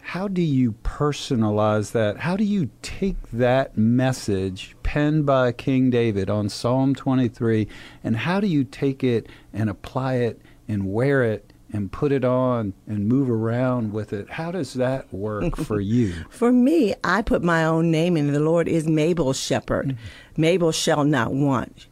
how 0.00 0.26
do 0.28 0.42
you 0.42 0.72
personalize 0.82 1.92
that? 1.92 2.18
How 2.18 2.36
do 2.36 2.44
you 2.44 2.70
take 2.82 3.16
that 3.32 3.78
message 3.78 4.74
penned 4.82 5.24
by 5.26 5.52
King 5.52 5.90
David 5.90 6.28
on 6.28 6.48
Psalm 6.48 6.94
23 6.94 7.68
and 8.02 8.16
how 8.16 8.40
do 8.40 8.46
you 8.46 8.64
take 8.64 9.04
it 9.04 9.28
and 9.52 9.70
apply 9.70 10.14
it 10.14 10.40
and 10.66 10.92
wear 10.92 11.22
it 11.22 11.52
and 11.72 11.92
put 11.92 12.10
it 12.10 12.24
on 12.24 12.74
and 12.86 13.08
move 13.08 13.30
around 13.30 13.92
with 13.92 14.12
it? 14.12 14.28
How 14.30 14.50
does 14.50 14.74
that 14.74 15.12
work 15.12 15.56
for 15.64 15.80
you? 15.80 16.12
for 16.28 16.50
me, 16.50 16.94
I 17.04 17.22
put 17.22 17.44
my 17.44 17.64
own 17.64 17.90
name 17.90 18.16
in. 18.16 18.32
The 18.32 18.40
Lord 18.40 18.66
is 18.66 18.88
Mabel's 18.88 19.38
shepherd. 19.38 19.88
Mm-hmm. 19.88 20.40
Mabel 20.40 20.72
shall 20.72 21.04
not 21.04 21.32
want. 21.32 21.86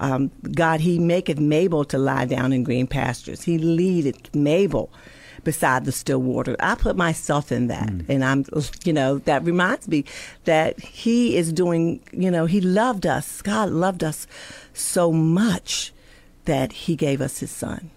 Um, 0.00 0.30
God, 0.54 0.80
He 0.80 0.98
maketh 0.98 1.38
Mabel 1.38 1.84
to 1.86 1.98
lie 1.98 2.26
down 2.26 2.52
in 2.52 2.62
green 2.62 2.86
pastures. 2.86 3.42
He 3.42 3.58
leadeth 3.58 4.34
Mabel 4.34 4.92
beside 5.42 5.84
the 5.84 5.92
still 5.92 6.20
water. 6.20 6.56
I 6.60 6.74
put 6.74 6.96
myself 6.96 7.50
in 7.50 7.66
that. 7.68 7.88
Mm. 7.88 8.08
And 8.08 8.24
I'm, 8.24 8.44
you 8.84 8.92
know, 8.92 9.18
that 9.18 9.44
reminds 9.44 9.88
me 9.88 10.04
that 10.44 10.78
He 10.80 11.36
is 11.36 11.52
doing, 11.52 12.00
you 12.12 12.30
know, 12.30 12.46
He 12.46 12.60
loved 12.60 13.06
us. 13.06 13.42
God 13.42 13.70
loved 13.70 14.04
us 14.04 14.26
so 14.72 15.12
much 15.12 15.92
that 16.44 16.72
He 16.72 16.96
gave 16.96 17.20
us 17.20 17.38
His 17.38 17.50
Son. 17.50 17.90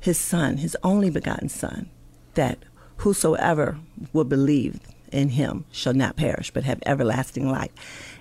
His 0.00 0.18
Son, 0.18 0.58
His 0.58 0.76
only 0.82 1.10
begotten 1.10 1.48
Son, 1.48 1.88
that 2.34 2.58
whosoever 2.98 3.78
will 4.12 4.24
believe 4.24 4.80
in 5.10 5.30
Him 5.30 5.64
shall 5.72 5.94
not 5.94 6.16
perish, 6.16 6.50
but 6.50 6.64
have 6.64 6.82
everlasting 6.84 7.48
life. 7.50 7.70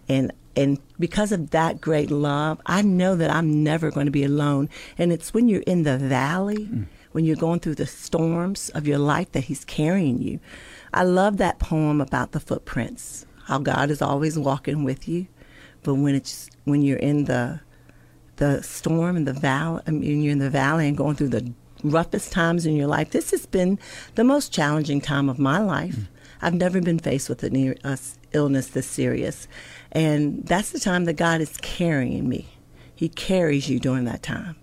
And 0.08 0.32
and 0.56 0.78
because 1.00 1.32
of 1.32 1.50
that 1.50 1.82
great 1.82 2.12
love, 2.12 2.62
I 2.68 2.84
know 2.84 3.16
that 3.16 3.32
I'm 3.32 3.64
never 3.64 3.90
going 3.90 4.06
to 4.06 4.12
be 4.12 4.24
alone. 4.24 4.70
And 5.00 5.12
it's 5.12 5.34
when 5.34 5.50
you're 5.50 5.62
in 5.62 5.82
the 5.82 5.98
valley 5.98 6.68
mm 6.68 6.86
when 7.14 7.26
you're 7.26 7.36
going 7.36 7.62
through 7.62 7.76
the 7.76 7.88
storms 7.88 8.70
of 8.70 8.86
your 8.86 8.98
life 8.98 9.32
that 9.32 9.46
He's 9.46 9.64
carrying 9.64 10.22
you. 10.22 10.40
I 10.94 11.04
love 11.04 11.38
that 11.38 11.60
poem 11.60 12.02
about 12.02 12.34
the 12.34 12.40
footprints, 12.40 13.26
how 13.46 13.60
God 13.60 13.90
is 13.90 14.02
always 14.02 14.38
walking 14.38 14.84
with 14.84 15.08
you, 15.08 15.28
but 15.84 15.96
when 15.96 16.16
it's 16.16 16.50
when 16.66 16.82
you're 16.82 16.98
in 16.98 17.26
the 17.26 17.62
the 18.38 18.64
storm 18.64 19.16
in 19.16 19.26
the 19.26 19.34
valley, 19.34 19.82
I 19.86 19.92
mean, 19.92 20.22
you're 20.22 20.32
in 20.32 20.40
the 20.40 20.50
valley 20.50 20.88
and 20.88 20.98
going 20.98 21.16
through 21.16 21.30
the 21.30 21.54
roughest 21.84 22.32
times 22.32 22.66
in 22.66 22.76
your 22.76 22.88
life. 22.88 23.12
This 23.12 23.32
has 23.32 23.46
been 23.46 23.78
the 24.16 24.24
most 24.24 24.52
challenging 24.52 25.02
time 25.02 25.30
of 25.30 25.38
my 25.38 25.60
life. 25.60 25.96
Mm. 25.96 26.08
I've 26.42 26.54
never 26.54 26.82
been 26.82 27.00
faced 27.00 27.30
with 27.30 27.44
an 27.44 27.76
illness 28.34 28.68
this 28.68 28.88
serious, 28.88 29.48
and 29.92 30.46
that's 30.46 30.72
the 30.72 30.80
time 30.80 31.06
that 31.06 31.14
God 31.14 31.42
is 31.42 31.58
carrying 31.58 32.28
me. 32.28 32.48
He 32.96 33.08
carries 33.08 33.70
you 33.70 33.80
during 33.80 34.06
that 34.06 34.24
time. 34.24 34.56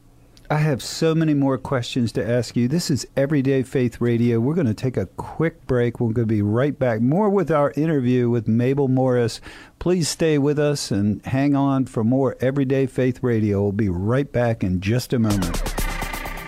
I 0.52 0.56
have 0.56 0.82
so 0.82 1.14
many 1.14 1.32
more 1.32 1.58
questions 1.58 2.10
to 2.10 2.28
ask 2.28 2.56
you. 2.56 2.66
This 2.66 2.90
is 2.90 3.06
Everyday 3.16 3.62
Faith 3.62 4.00
Radio. 4.00 4.40
We're 4.40 4.56
going 4.56 4.66
to 4.66 4.74
take 4.74 4.96
a 4.96 5.06
quick 5.06 5.64
break. 5.68 6.00
We're 6.00 6.12
going 6.12 6.26
to 6.26 6.34
be 6.34 6.42
right 6.42 6.76
back. 6.76 7.00
More 7.00 7.30
with 7.30 7.52
our 7.52 7.70
interview 7.76 8.28
with 8.28 8.48
Mabel 8.48 8.88
Morris. 8.88 9.40
Please 9.78 10.08
stay 10.08 10.38
with 10.38 10.58
us 10.58 10.90
and 10.90 11.24
hang 11.24 11.54
on 11.54 11.86
for 11.86 12.02
more 12.02 12.36
Everyday 12.40 12.86
Faith 12.86 13.22
Radio. 13.22 13.62
We'll 13.62 13.70
be 13.70 13.88
right 13.88 14.30
back 14.32 14.64
in 14.64 14.80
just 14.80 15.12
a 15.12 15.20
moment. 15.20 15.56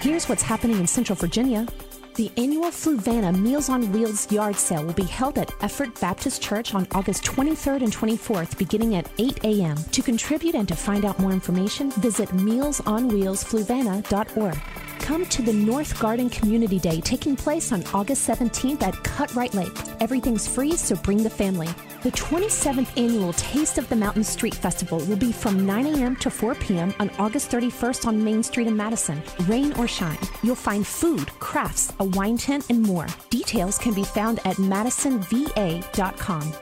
Here's 0.01 0.29
what's 0.29 0.43
happening 0.43 0.79
in 0.79 0.89
Central 0.89 1.15
Virginia. 1.15 1.69
The 2.15 2.31
annual 2.37 2.67
Fluvanna 2.67 3.35
Meals 3.35 3.71
on 3.71 3.91
Wheels 3.91 4.31
yard 4.31 4.57
sale 4.57 4.85
will 4.85 4.93
be 4.93 5.03
held 5.03 5.39
at 5.39 5.51
Effort 5.63 5.99
Baptist 5.99 6.43
Church 6.43 6.75
on 6.75 6.87
August 6.93 7.25
23rd 7.25 7.85
and 7.85 7.91
24th, 7.91 8.59
beginning 8.59 8.97
at 8.97 9.09
8 9.19 9.43
a.m. 9.45 9.79
To 9.93 10.03
contribute 10.03 10.55
and 10.55 10.69
to 10.69 10.77
find 10.77 11.07
out 11.07 11.19
more 11.19 11.33
information, 11.33 11.91
visit 11.93 12.29
mealsonwheelsfluvanna.org. 12.31 14.59
Come 15.03 15.27
to 15.27 15.43
the 15.43 15.53
North 15.53 15.99
Garden 15.99 16.31
Community 16.31 16.79
Day 16.79 17.01
taking 17.01 17.35
place 17.35 17.73
on 17.73 17.83
August 17.93 18.29
17th 18.29 18.83
at 18.83 18.95
Cutright 18.95 19.53
Lake. 19.53 19.77
Everything's 20.01 20.47
free, 20.47 20.77
so 20.77 20.95
bring 20.95 21.25
the 21.25 21.29
family. 21.29 21.67
The 22.05 22.13
27th 22.13 22.97
annual 22.97 23.33
Taste 23.33 23.79
of 23.79 23.89
the 23.89 23.97
Mountain 23.97 24.23
Street 24.23 24.55
Festival 24.55 25.01
will 25.01 25.17
be 25.17 25.33
from 25.33 25.67
9 25.67 25.87
a.m. 25.87 26.15
to 26.17 26.31
4 26.31 26.55
p.m. 26.55 26.95
on 27.01 27.11
August 27.19 27.51
31st 27.51 28.07
on 28.07 28.23
Main 28.23 28.45
Street 28.45 28.69
in 28.69 28.77
Madison. 28.77 29.21
Rain 29.49 29.73
or 29.75 29.89
shine, 29.89 30.19
you'll 30.45 30.55
find 30.55 30.87
food, 30.87 31.29
crafts, 31.41 31.93
a 31.99 32.05
wine 32.05 32.39
tent, 32.39 32.67
and 32.71 32.81
more. 32.81 33.09
Details 33.29 33.79
can 33.79 33.95
be 33.95 34.05
found 34.05 34.39
at 34.45 34.55
madisonva.com. 34.57 36.53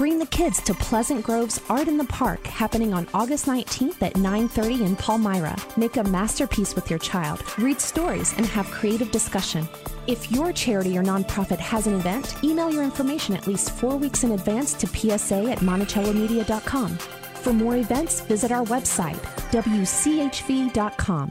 Bring 0.00 0.18
the 0.18 0.24
kids 0.24 0.62
to 0.62 0.72
Pleasant 0.72 1.22
Grove's 1.22 1.60
Art 1.68 1.86
in 1.86 1.98
the 1.98 2.06
Park 2.06 2.46
happening 2.46 2.94
on 2.94 3.06
August 3.12 3.44
19th 3.44 4.02
at 4.02 4.16
9:30 4.16 4.80
in 4.80 4.96
Palmyra. 4.96 5.54
Make 5.76 5.98
a 5.98 6.04
masterpiece 6.04 6.74
with 6.74 6.88
your 6.88 6.98
child, 6.98 7.44
read 7.58 7.78
stories 7.82 8.32
and 8.38 8.46
have 8.46 8.70
creative 8.70 9.10
discussion. 9.10 9.68
If 10.06 10.32
your 10.32 10.54
charity 10.54 10.96
or 10.96 11.02
nonprofit 11.02 11.58
has 11.58 11.86
an 11.86 11.96
event, 11.96 12.42
email 12.42 12.72
your 12.72 12.82
information 12.82 13.36
at 13.36 13.46
least 13.46 13.72
4 13.72 13.98
weeks 13.98 14.24
in 14.24 14.32
advance 14.32 14.72
to 14.80 14.86
psa 14.86 15.50
at 15.52 15.58
monticellomedia.com. 15.58 16.96
For 17.42 17.52
more 17.52 17.76
events, 17.76 18.22
visit 18.22 18.50
our 18.50 18.64
website 18.64 19.20
wchv.com. 19.52 21.28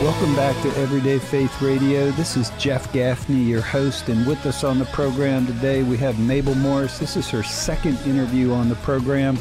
Welcome 0.00 0.34
back 0.36 0.60
to 0.62 0.68
Everyday 0.76 1.18
Faith 1.18 1.62
Radio. 1.62 2.10
This 2.10 2.36
is 2.36 2.50
Jeff 2.58 2.92
Gaffney, 2.92 3.42
your 3.42 3.62
host, 3.62 4.10
and 4.10 4.26
with 4.26 4.44
us 4.44 4.62
on 4.62 4.78
the 4.78 4.84
program 4.86 5.46
today 5.46 5.82
we 5.82 5.96
have 5.96 6.18
Mabel 6.20 6.54
Morris. 6.54 6.98
This 6.98 7.16
is 7.16 7.30
her 7.30 7.42
second 7.42 7.98
interview 8.00 8.52
on 8.52 8.68
the 8.68 8.74
program. 8.76 9.38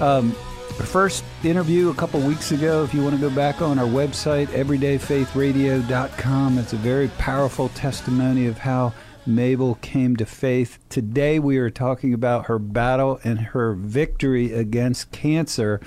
Um, 0.00 0.32
her 0.76 0.84
first 0.84 1.22
interview 1.44 1.90
a 1.90 1.94
couple 1.94 2.18
weeks 2.20 2.50
ago. 2.50 2.82
If 2.82 2.94
you 2.94 3.02
want 3.02 3.14
to 3.14 3.20
go 3.20 3.30
back 3.30 3.62
on 3.62 3.78
our 3.78 3.86
website, 3.86 4.48
everydayfaithradio.com, 4.48 6.58
it's 6.58 6.72
a 6.72 6.78
very 6.78 7.06
powerful 7.16 7.68
testimony 7.70 8.48
of 8.48 8.58
how 8.58 8.92
Mabel 9.24 9.76
came 9.82 10.16
to 10.16 10.26
faith. 10.26 10.80
Today 10.88 11.38
we 11.38 11.58
are 11.58 11.70
talking 11.70 12.12
about 12.12 12.46
her 12.46 12.58
battle 12.58 13.20
and 13.22 13.38
her 13.38 13.74
victory 13.74 14.52
against 14.52 15.12
cancer 15.12 15.80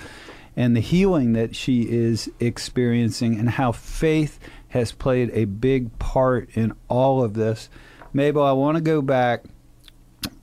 and 0.56 0.76
the 0.76 0.80
healing 0.80 1.32
that 1.34 1.54
she 1.54 1.82
is 1.82 2.30
experiencing 2.40 3.38
and 3.38 3.50
how 3.50 3.72
faith 3.72 4.38
has 4.70 4.92
played 4.92 5.30
a 5.32 5.44
big 5.44 5.96
part 5.98 6.48
in 6.54 6.72
all 6.88 7.22
of 7.22 7.34
this. 7.34 7.68
Mabel, 8.12 8.42
I 8.42 8.52
want 8.52 8.76
to 8.76 8.82
go 8.82 9.02
back 9.02 9.44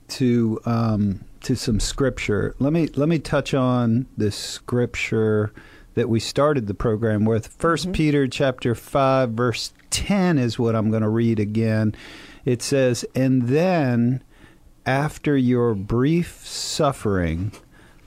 to 0.08 0.60
um, 0.64 1.24
to 1.42 1.54
some 1.54 1.80
scripture. 1.80 2.54
Let 2.58 2.72
me 2.72 2.88
let 2.88 3.08
me 3.08 3.18
touch 3.18 3.54
on 3.54 4.06
this 4.16 4.36
scripture 4.36 5.52
that 5.94 6.08
we 6.08 6.20
started 6.20 6.66
the 6.66 6.74
program 6.74 7.24
with. 7.24 7.58
1st 7.58 7.92
Peter 7.92 8.28
chapter 8.28 8.74
five 8.74 9.30
verse 9.30 9.72
ten 9.90 10.38
is 10.38 10.58
what 10.58 10.74
I'm 10.74 10.90
going 10.90 11.02
to 11.02 11.08
read 11.08 11.38
again. 11.40 11.94
It 12.44 12.62
says, 12.62 13.04
"And 13.14 13.48
then, 13.48 14.22
after 14.86 15.36
your 15.36 15.74
brief 15.74 16.46
suffering." 16.46 17.52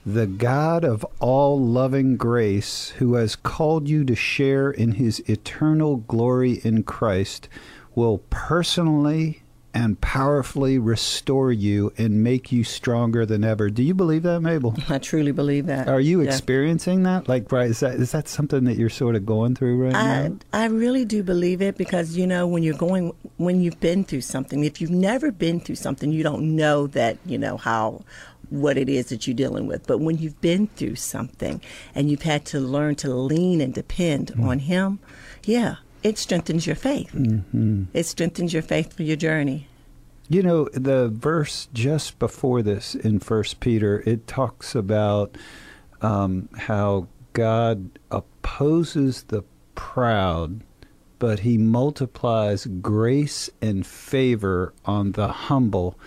The 0.04 0.26
God 0.26 0.84
of 0.84 1.06
all 1.20 1.60
loving 1.60 2.16
grace, 2.16 2.90
who 2.98 3.14
has 3.14 3.36
called 3.36 3.88
you 3.88 4.04
to 4.04 4.14
share 4.16 4.70
in 4.70 4.92
his 4.92 5.20
eternal 5.20 5.96
glory 5.96 6.60
in 6.64 6.82
Christ, 6.82 7.48
will 7.94 8.18
personally 8.30 9.42
and 9.74 9.98
powerfully 10.02 10.78
restore 10.78 11.50
you 11.50 11.92
and 11.96 12.22
make 12.22 12.52
you 12.52 12.62
stronger 12.62 13.24
than 13.24 13.42
ever. 13.42 13.70
Do 13.70 13.82
you 13.82 13.94
believe 13.94 14.22
that, 14.24 14.40
Mabel? 14.40 14.76
I 14.88 14.98
truly 14.98 15.32
believe 15.32 15.64
that. 15.66 15.88
Are 15.88 16.00
you 16.00 16.20
Yeah. 16.20 16.28
experiencing 16.28 17.04
that? 17.04 17.26
Like, 17.26 17.50
right? 17.50 17.70
Is 17.70 17.80
that 17.80 17.94
is 17.94 18.12
that 18.12 18.28
something 18.28 18.64
that 18.64 18.76
you're 18.76 18.90
sort 18.90 19.16
of 19.16 19.24
going 19.24 19.54
through 19.54 19.84
right 19.84 19.94
I, 19.96 20.28
now? 20.28 20.36
I 20.52 20.66
really 20.66 21.06
do 21.06 21.22
believe 21.22 21.62
it 21.62 21.78
because 21.78 22.16
you 22.18 22.26
know 22.26 22.46
when 22.46 22.62
you're 22.62 22.74
going 22.76 23.12
when 23.38 23.62
you've 23.62 23.80
been 23.80 24.04
through 24.04 24.20
something 24.20 24.62
if 24.64 24.80
you've 24.80 24.90
never 24.90 25.32
been 25.32 25.58
through 25.58 25.76
something 25.76 26.12
you 26.12 26.22
don't 26.22 26.54
know 26.54 26.86
that 26.88 27.16
you 27.24 27.38
know 27.38 27.56
how 27.56 28.02
what 28.52 28.76
it 28.76 28.88
is 28.88 29.08
that 29.08 29.26
you're 29.26 29.34
dealing 29.34 29.66
with 29.66 29.86
but 29.86 29.98
when 29.98 30.18
you've 30.18 30.40
been 30.40 30.66
through 30.68 30.94
something 30.94 31.60
and 31.94 32.10
you've 32.10 32.22
had 32.22 32.44
to 32.44 32.60
learn 32.60 32.94
to 32.94 33.08
lean 33.14 33.60
and 33.60 33.74
depend 33.74 34.32
on 34.40 34.58
him 34.60 34.98
yeah 35.44 35.76
it 36.02 36.18
strengthens 36.18 36.66
your 36.66 36.76
faith 36.76 37.12
mm-hmm. 37.12 37.84
it 37.92 38.04
strengthens 38.04 38.52
your 38.52 38.62
faith 38.62 38.92
for 38.92 39.02
your 39.02 39.16
journey 39.16 39.66
You 40.28 40.42
know, 40.42 40.68
the 40.72 41.08
verse 41.08 41.68
just 41.74 42.18
before 42.18 42.62
this 42.62 42.94
in 42.94 43.18
First 43.18 43.60
Peter, 43.60 44.02
it 44.06 44.26
talks 44.26 44.74
about 44.74 45.36
um, 46.00 46.48
how 46.56 47.08
God 47.34 47.98
opposes 48.10 49.24
the 49.24 49.42
proud, 49.74 50.62
but 51.18 51.40
He 51.40 51.58
multiplies 51.58 52.64
grace 52.66 53.50
and 53.60 53.86
favor 53.86 54.72
on 54.86 55.12
the 55.12 55.28
humble. 55.28 55.98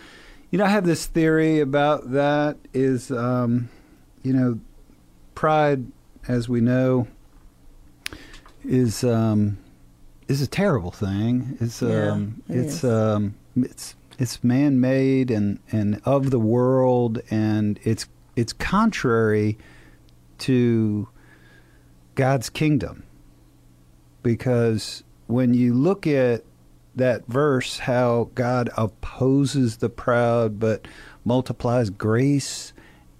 You 0.51 0.59
know, 0.59 0.65
I 0.65 0.69
have 0.69 0.85
this 0.85 1.05
theory 1.05 1.59
about 1.59 2.11
that. 2.11 2.57
Is 2.73 3.11
um, 3.11 3.69
you 4.23 4.33
know, 4.33 4.59
pride, 5.33 5.85
as 6.27 6.47
we 6.47 6.61
know, 6.61 7.07
is 8.63 9.03
um, 9.03 9.57
is 10.27 10.41
a 10.41 10.47
terrible 10.47 10.91
thing. 10.91 11.57
It's 11.59 11.81
Yeah, 11.81 12.11
um, 12.11 12.41
it 12.47 12.57
it's 12.57 12.83
um, 12.83 13.35
it's 13.55 13.95
it's 14.17 14.43
man-made 14.43 15.31
and 15.31 15.59
and 15.71 16.01
of 16.05 16.31
the 16.31 16.39
world, 16.39 17.19
and 17.29 17.79
it's 17.83 18.07
it's 18.35 18.53
contrary 18.53 19.57
to 20.39 21.07
God's 22.15 22.49
kingdom. 22.49 23.03
Because 24.23 25.03
when 25.27 25.53
you 25.53 25.73
look 25.73 26.07
at 26.07 26.43
that 26.95 27.27
verse, 27.27 27.79
how 27.79 28.29
God 28.35 28.69
opposes 28.77 29.77
the 29.77 29.89
proud 29.89 30.59
but 30.59 30.87
multiplies 31.23 31.89
grace 31.89 32.73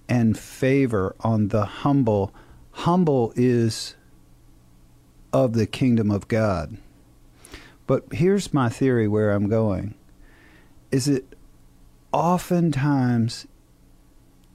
and 0.08 0.38
favor 0.38 1.14
on 1.20 1.48
the 1.48 1.64
humble, 1.64 2.32
humble 2.70 3.32
is 3.36 3.96
of 5.32 5.52
the 5.52 5.66
kingdom 5.66 6.10
of 6.10 6.28
God. 6.28 6.78
But 7.86 8.04
here's 8.12 8.54
my 8.54 8.68
theory 8.68 9.06
where 9.06 9.32
I'm 9.32 9.48
going 9.48 9.94
is 10.90 11.08
it 11.08 11.26
oftentimes 12.12 13.46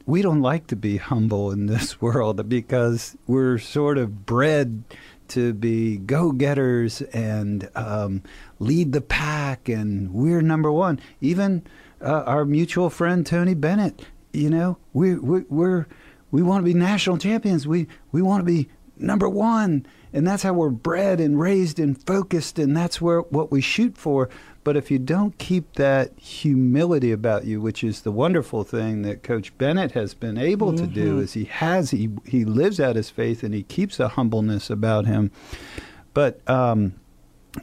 we 0.06 0.22
don't 0.22 0.42
like 0.42 0.68
to 0.68 0.76
be 0.76 0.98
humble 0.98 1.52
in 1.52 1.68
this 1.68 2.02
world 2.02 2.50
because 2.50 3.16
we're 3.28 3.58
sort 3.58 3.98
of 3.98 4.26
bred 4.26 4.84
to 5.30 5.54
be 5.54 5.98
go-getters 5.98 7.02
and 7.14 7.70
um, 7.76 8.22
lead 8.62 8.94
the 8.94 9.02
pack, 9.02 9.68
and 9.68 10.14
we're 10.14 10.42
number 10.42 10.72
one. 10.72 11.00
Even 11.20 11.64
uh, 12.00 12.24
our 12.24 12.46
mutual 12.46 12.90
friend 12.90 13.26
Tony 13.26 13.56
Bennett, 13.56 14.06
you 14.32 14.50
know, 14.50 14.78
we 14.94 15.16
we 15.16 15.42
we're 15.50 15.88
we 16.30 16.42
want 16.42 16.64
to 16.64 16.72
be 16.72 16.78
national 16.78 17.18
champions. 17.18 17.68
We 17.68 17.88
we 18.12 18.22
want 18.22 18.42
to 18.42 18.46
be 18.46 18.70
number 18.98 19.28
one, 19.28 19.86
and 20.14 20.28
that's 20.28 20.44
how 20.44 20.54
we're 20.54 20.70
bred 20.70 21.20
and 21.20 21.40
raised 21.40 21.80
and 21.80 22.02
focused, 22.06 22.60
and 22.60 22.78
that's 22.78 23.02
where 23.02 23.22
what 23.22 23.52
we 23.52 23.62
shoot 23.62 23.98
for. 23.98 24.30
But 24.64 24.78
if 24.78 24.92
you 24.92 25.00
don't 25.00 25.36
keep 25.40 25.74
that 25.74 26.12
humility 26.20 27.12
about 27.12 27.46
you, 27.46 27.60
which 27.60 27.84
is 27.84 28.02
the 28.02 28.12
wonderful 28.12 28.64
thing 28.64 29.02
that 29.02 29.24
Coach 29.24 29.58
Bennett 29.58 29.94
has 29.94 30.14
been 30.14 30.38
able 30.38 30.78
to 30.78 30.86
do, 30.86 31.18
is 31.18 31.34
he 31.34 31.46
has 31.46 31.90
he 31.90 32.12
he 32.26 32.46
lives 32.46 32.80
out 32.80 32.96
his 32.96 33.10
faith 33.10 33.42
and 33.42 33.56
he 33.56 33.64
keeps 33.64 34.00
a 34.00 34.10
humbleness 34.10 34.70
about 34.70 35.08
him. 35.08 35.32
But 36.14 36.48
um, 36.48 36.94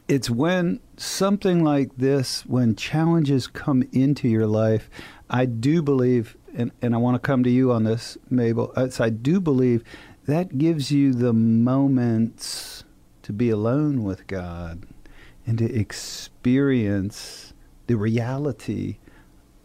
it's 0.07 0.29
when 0.29 0.79
something 0.97 1.63
like 1.63 1.95
this, 1.97 2.45
when 2.45 2.75
challenges 2.75 3.47
come 3.47 3.83
into 3.91 4.27
your 4.27 4.47
life, 4.47 4.89
I 5.29 5.45
do 5.45 5.81
believe, 5.81 6.37
and, 6.55 6.71
and 6.81 6.93
I 6.93 6.97
want 6.97 7.15
to 7.15 7.25
come 7.25 7.43
to 7.43 7.49
you 7.49 7.71
on 7.71 7.83
this, 7.83 8.17
Mabel. 8.29 8.71
uh, 8.75 8.89
I 8.99 9.09
do 9.09 9.39
believe 9.39 9.83
that 10.25 10.57
gives 10.57 10.91
you 10.91 11.13
the 11.13 11.33
moments 11.33 12.83
to 13.23 13.33
be 13.33 13.49
alone 13.49 14.03
with 14.03 14.27
God 14.27 14.85
and 15.45 15.57
to 15.57 15.73
experience 15.73 17.53
the 17.87 17.95
reality 17.95 18.97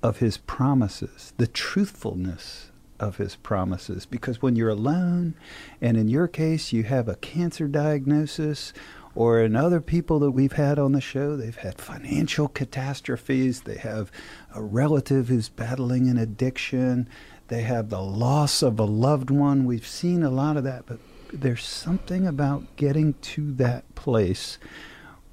of 0.02 0.18
His 0.18 0.38
promises, 0.38 1.34
the 1.36 1.46
truthfulness 1.46 2.70
of 2.98 3.18
His 3.18 3.36
promises. 3.36 4.06
Because 4.06 4.40
when 4.40 4.56
you're 4.56 4.70
alone, 4.70 5.34
and 5.80 5.96
in 5.96 6.08
your 6.08 6.28
case, 6.28 6.72
you 6.72 6.84
have 6.84 7.08
a 7.08 7.16
cancer 7.16 7.68
diagnosis, 7.68 8.72
or 9.14 9.40
in 9.40 9.54
other 9.54 9.80
people 9.80 10.18
that 10.20 10.32
we've 10.32 10.52
had 10.52 10.78
on 10.78 10.92
the 10.92 11.00
show, 11.00 11.36
they've 11.36 11.56
had 11.56 11.80
financial 11.80 12.48
catastrophes. 12.48 13.62
They 13.62 13.76
have 13.76 14.10
a 14.54 14.62
relative 14.62 15.28
who's 15.28 15.48
battling 15.48 16.08
an 16.08 16.18
addiction. 16.18 17.08
They 17.48 17.62
have 17.62 17.90
the 17.90 18.02
loss 18.02 18.62
of 18.62 18.78
a 18.78 18.84
loved 18.84 19.30
one. 19.30 19.64
We've 19.64 19.86
seen 19.86 20.22
a 20.22 20.30
lot 20.30 20.56
of 20.56 20.64
that, 20.64 20.86
but 20.86 20.98
there's 21.32 21.64
something 21.64 22.26
about 22.26 22.76
getting 22.76 23.14
to 23.14 23.52
that 23.54 23.94
place 23.94 24.58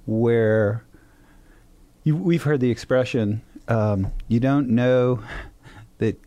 where 0.06 0.84
you, 2.04 2.16
we've 2.16 2.44
heard 2.44 2.60
the 2.60 2.72
expression 2.72 3.42
um, 3.68 4.12
you 4.28 4.40
don't 4.40 4.70
know 4.70 5.24
that 6.00 6.20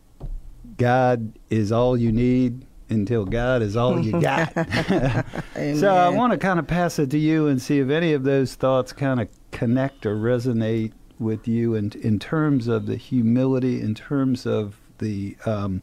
God 0.77 1.39
is 1.51 1.73
all 1.73 1.97
you 1.97 2.13
need 2.13 2.67
until 2.95 3.25
God 3.25 3.63
is 3.63 3.77
all 3.77 4.01
you 4.01 4.21
got. 4.21 4.53
so 5.55 5.95
I 5.95 6.09
want 6.09 6.33
to 6.33 6.39
kind 6.39 6.59
of 6.59 6.67
pass 6.67 6.99
it 6.99 7.11
to 7.11 7.19
you 7.19 7.47
and 7.47 7.61
see 7.61 7.81
if 7.81 7.91
any 7.91 8.13
of 8.13 8.25
those 8.25 8.55
thoughts 8.55 8.93
kind 8.93 9.21
of 9.21 9.29
connect 9.51 10.07
or 10.07 10.17
resonate 10.17 10.93
with 11.19 11.47
you 11.47 11.75
in, 11.75 11.93
in 12.01 12.19
terms 12.19 12.69
of 12.69 12.87
the 12.87 12.97
humility, 12.97 13.81
in 13.81 13.95
terms 13.95 14.47
of 14.47 14.77
the. 14.99 15.37
Um, 15.45 15.83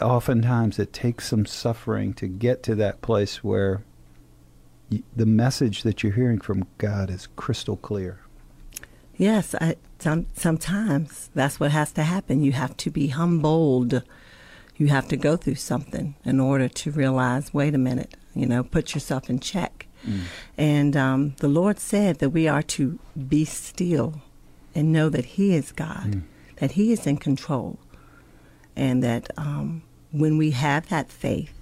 oftentimes 0.00 0.78
it 0.78 0.92
takes 0.92 1.26
some 1.26 1.46
suffering 1.46 2.14
to 2.14 2.26
get 2.26 2.62
to 2.64 2.74
that 2.76 3.02
place 3.02 3.42
where 3.42 3.82
the 5.14 5.26
message 5.26 5.82
that 5.82 6.02
you're 6.02 6.12
hearing 6.12 6.40
from 6.40 6.66
God 6.78 7.10
is 7.10 7.28
crystal 7.36 7.76
clear. 7.76 8.20
Yes, 9.16 9.54
I, 9.60 9.76
some, 9.98 10.26
sometimes 10.34 11.30
that's 11.34 11.58
what 11.58 11.72
has 11.72 11.92
to 11.92 12.04
happen. 12.04 12.42
You 12.42 12.52
have 12.52 12.76
to 12.78 12.90
be 12.90 13.08
humbled. 13.08 14.02
You 14.78 14.86
have 14.86 15.08
to 15.08 15.16
go 15.16 15.36
through 15.36 15.56
something 15.56 16.14
in 16.24 16.40
order 16.40 16.68
to 16.68 16.90
realize, 16.90 17.52
wait 17.52 17.74
a 17.74 17.78
minute, 17.78 18.14
you 18.34 18.46
know, 18.46 18.62
put 18.62 18.94
yourself 18.94 19.28
in 19.28 19.40
check. 19.40 19.86
Mm. 20.06 20.20
And 20.56 20.96
um, 20.96 21.34
the 21.38 21.48
Lord 21.48 21.78
said 21.80 22.20
that 22.20 22.30
we 22.30 22.46
are 22.46 22.62
to 22.62 22.98
be 23.28 23.44
still 23.44 24.22
and 24.74 24.92
know 24.92 25.08
that 25.08 25.24
He 25.24 25.54
is 25.54 25.72
God, 25.72 26.12
mm. 26.12 26.22
that 26.56 26.72
He 26.72 26.92
is 26.92 27.06
in 27.06 27.16
control, 27.16 27.78
and 28.76 29.02
that 29.02 29.30
um, 29.36 29.82
when 30.12 30.38
we 30.38 30.52
have 30.52 30.88
that 30.88 31.10
faith 31.10 31.52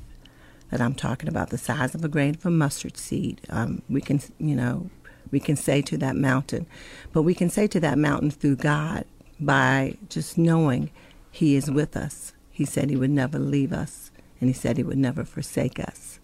that 0.70 0.81
I'm 0.81 0.94
talking 0.94 1.29
about, 1.29 1.50
the 1.50 1.59
size 1.59 1.94
of 1.94 2.05
a 2.05 2.09
grain 2.09 2.35
of 2.35 2.44
a 2.44 2.50
mustard 2.50 2.96
seed, 2.98 3.40
um, 3.48 3.81
we 3.88 4.00
can, 4.02 4.20
you 4.38 4.55
know, 4.55 4.90
we 5.31 5.40
can 5.40 5.57
say 5.57 5.81
to 5.83 5.96
that 5.98 6.16
mountain, 6.16 6.66
but 7.12 7.22
we 7.22 7.35
can 7.35 7.48
say 7.48 7.66
to 7.68 7.81
that 7.81 7.98
mountain 7.98 8.31
through 8.31 8.57
God 8.57 9.05
by 9.40 9.96
just 10.09 10.37
knowing 10.37 10.90
He 11.31 11.57
is 11.57 11.70
with 11.70 11.96
us. 11.96 12.33
He 12.57 12.64
said 12.64 12.88
He 12.88 12.97
would 12.97 13.11
never 13.11 13.38
leave 13.38 13.71
us, 13.71 14.11
and 14.40 14.49
He 14.49 14.55
said 14.55 14.79
He 14.79 14.83
would 14.83 14.97
never 14.97 15.27
forsake 15.27 15.79
us. 15.79 16.21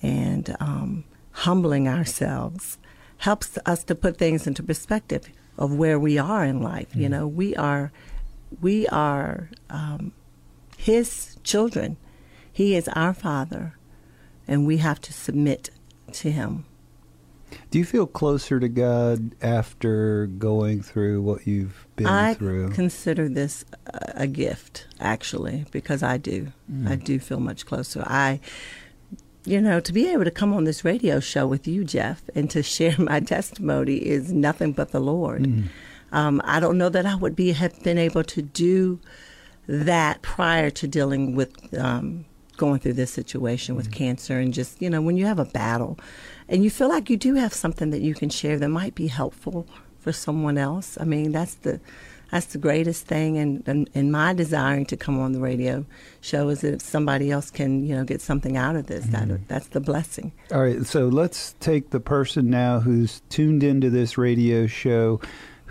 And 0.00 0.56
um, 0.60 1.02
humbling 1.32 1.88
ourselves 1.88 2.78
helps 3.16 3.58
us 3.66 3.82
to 3.84 3.96
put 3.96 4.18
things 4.18 4.46
into 4.46 4.62
perspective 4.62 5.28
of 5.58 5.74
where 5.74 5.98
we 5.98 6.16
are 6.16 6.44
in 6.44 6.62
life. 6.62 6.90
Mm-hmm. 6.90 7.00
You 7.00 7.08
know, 7.08 7.26
we 7.26 7.56
are, 7.56 7.90
we 8.60 8.86
are 8.86 9.50
um, 9.68 10.12
His 10.76 11.38
children. 11.42 11.96
He 12.52 12.76
is 12.76 12.86
our 12.90 13.12
Father, 13.12 13.76
and 14.46 14.64
we 14.64 14.76
have 14.76 15.00
to 15.00 15.12
submit 15.12 15.70
to 16.12 16.30
Him. 16.30 16.66
Do 17.70 17.78
you 17.78 17.84
feel 17.84 18.06
closer 18.06 18.60
to 18.60 18.68
God 18.68 19.34
after 19.42 20.26
going 20.26 20.82
through 20.82 21.22
what 21.22 21.46
you've 21.46 21.86
been 21.96 22.06
I 22.06 22.34
through? 22.34 22.70
I 22.70 22.74
consider 22.74 23.28
this 23.28 23.64
a 24.14 24.26
gift, 24.26 24.86
actually, 25.00 25.66
because 25.70 26.02
I 26.02 26.16
do. 26.18 26.52
Mm. 26.70 26.88
I 26.88 26.96
do 26.96 27.18
feel 27.18 27.40
much 27.40 27.66
closer. 27.66 28.02
I, 28.06 28.40
you 29.44 29.60
know, 29.60 29.80
to 29.80 29.92
be 29.92 30.08
able 30.08 30.24
to 30.24 30.30
come 30.30 30.52
on 30.52 30.64
this 30.64 30.84
radio 30.84 31.20
show 31.20 31.46
with 31.46 31.66
you, 31.66 31.84
Jeff, 31.84 32.22
and 32.34 32.50
to 32.50 32.62
share 32.62 32.96
my 32.98 33.20
testimony 33.20 33.96
is 33.96 34.32
nothing 34.32 34.72
but 34.72 34.92
the 34.92 35.00
Lord. 35.00 35.44
Mm. 35.44 35.68
Um, 36.12 36.42
I 36.44 36.60
don't 36.60 36.76
know 36.76 36.90
that 36.90 37.06
I 37.06 37.14
would 37.14 37.34
be 37.34 37.52
have 37.52 37.82
been 37.82 37.98
able 37.98 38.24
to 38.24 38.42
do 38.42 39.00
that 39.66 40.20
prior 40.22 40.70
to 40.70 40.86
dealing 40.86 41.34
with 41.34 41.72
um, 41.78 42.26
going 42.56 42.78
through 42.78 42.92
this 42.92 43.10
situation 43.10 43.74
with 43.74 43.90
mm. 43.90 43.94
cancer 43.94 44.38
and 44.38 44.52
just 44.52 44.80
you 44.82 44.90
know 44.90 45.00
when 45.00 45.16
you 45.16 45.26
have 45.26 45.38
a 45.38 45.44
battle 45.44 45.98
and 46.52 46.62
you 46.62 46.70
feel 46.70 46.88
like 46.88 47.08
you 47.08 47.16
do 47.16 47.34
have 47.34 47.54
something 47.54 47.90
that 47.90 48.02
you 48.02 48.14
can 48.14 48.28
share 48.28 48.58
that 48.58 48.68
might 48.68 48.94
be 48.94 49.06
helpful 49.06 49.66
for 49.98 50.12
someone 50.12 50.58
else. 50.58 50.98
I 51.00 51.04
mean, 51.04 51.32
that's 51.32 51.54
the 51.54 51.80
that's 52.30 52.46
the 52.46 52.58
greatest 52.58 53.06
thing. 53.06 53.36
And, 53.36 53.62
and, 53.66 53.90
and 53.94 54.10
my 54.10 54.32
desiring 54.32 54.86
to 54.86 54.96
come 54.96 55.20
on 55.20 55.32
the 55.32 55.40
radio 55.40 55.84
show 56.20 56.48
is 56.48 56.62
that 56.62 56.74
if 56.74 56.80
somebody 56.80 57.30
else 57.30 57.50
can 57.50 57.84
you 57.84 57.94
know 57.94 58.04
get 58.04 58.20
something 58.20 58.56
out 58.56 58.76
of 58.76 58.86
this. 58.86 59.06
Mm-hmm. 59.06 59.30
that 59.30 59.48
that's 59.48 59.68
the 59.68 59.80
blessing. 59.80 60.32
All 60.52 60.60
right. 60.60 60.84
So 60.84 61.08
let's 61.08 61.54
take 61.60 61.88
the 61.88 62.00
person 62.00 62.50
now 62.50 62.80
who's 62.80 63.22
tuned 63.30 63.62
into 63.62 63.88
this 63.88 64.18
radio 64.18 64.66
show 64.66 65.20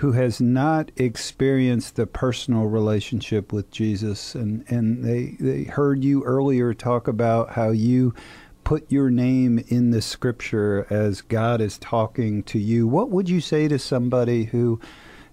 who 0.01 0.13
has 0.13 0.41
not 0.41 0.89
experienced 0.97 1.95
the 1.95 2.07
personal 2.07 2.63
relationship 2.63 3.53
with 3.53 3.69
Jesus. 3.69 4.33
And 4.33 4.65
and 4.67 5.03
they 5.03 5.35
they 5.39 5.65
heard 5.65 6.03
you 6.03 6.23
earlier 6.23 6.73
talk 6.73 7.07
about 7.07 7.51
how 7.51 7.69
you 7.69 8.15
put 8.63 8.91
your 8.91 9.10
name 9.10 9.63
in 9.67 9.91
the 9.91 10.02
scripture 10.02 10.88
as 10.89 11.21
God 11.21 11.62
is 11.62 11.78
talking 11.78 12.43
to 12.43 12.60
you, 12.60 12.88
what 12.88 13.10
would 13.10 13.30
you 13.30 13.41
say 13.41 13.67
to 13.67 13.80
somebody 13.80 14.45
who 14.45 14.80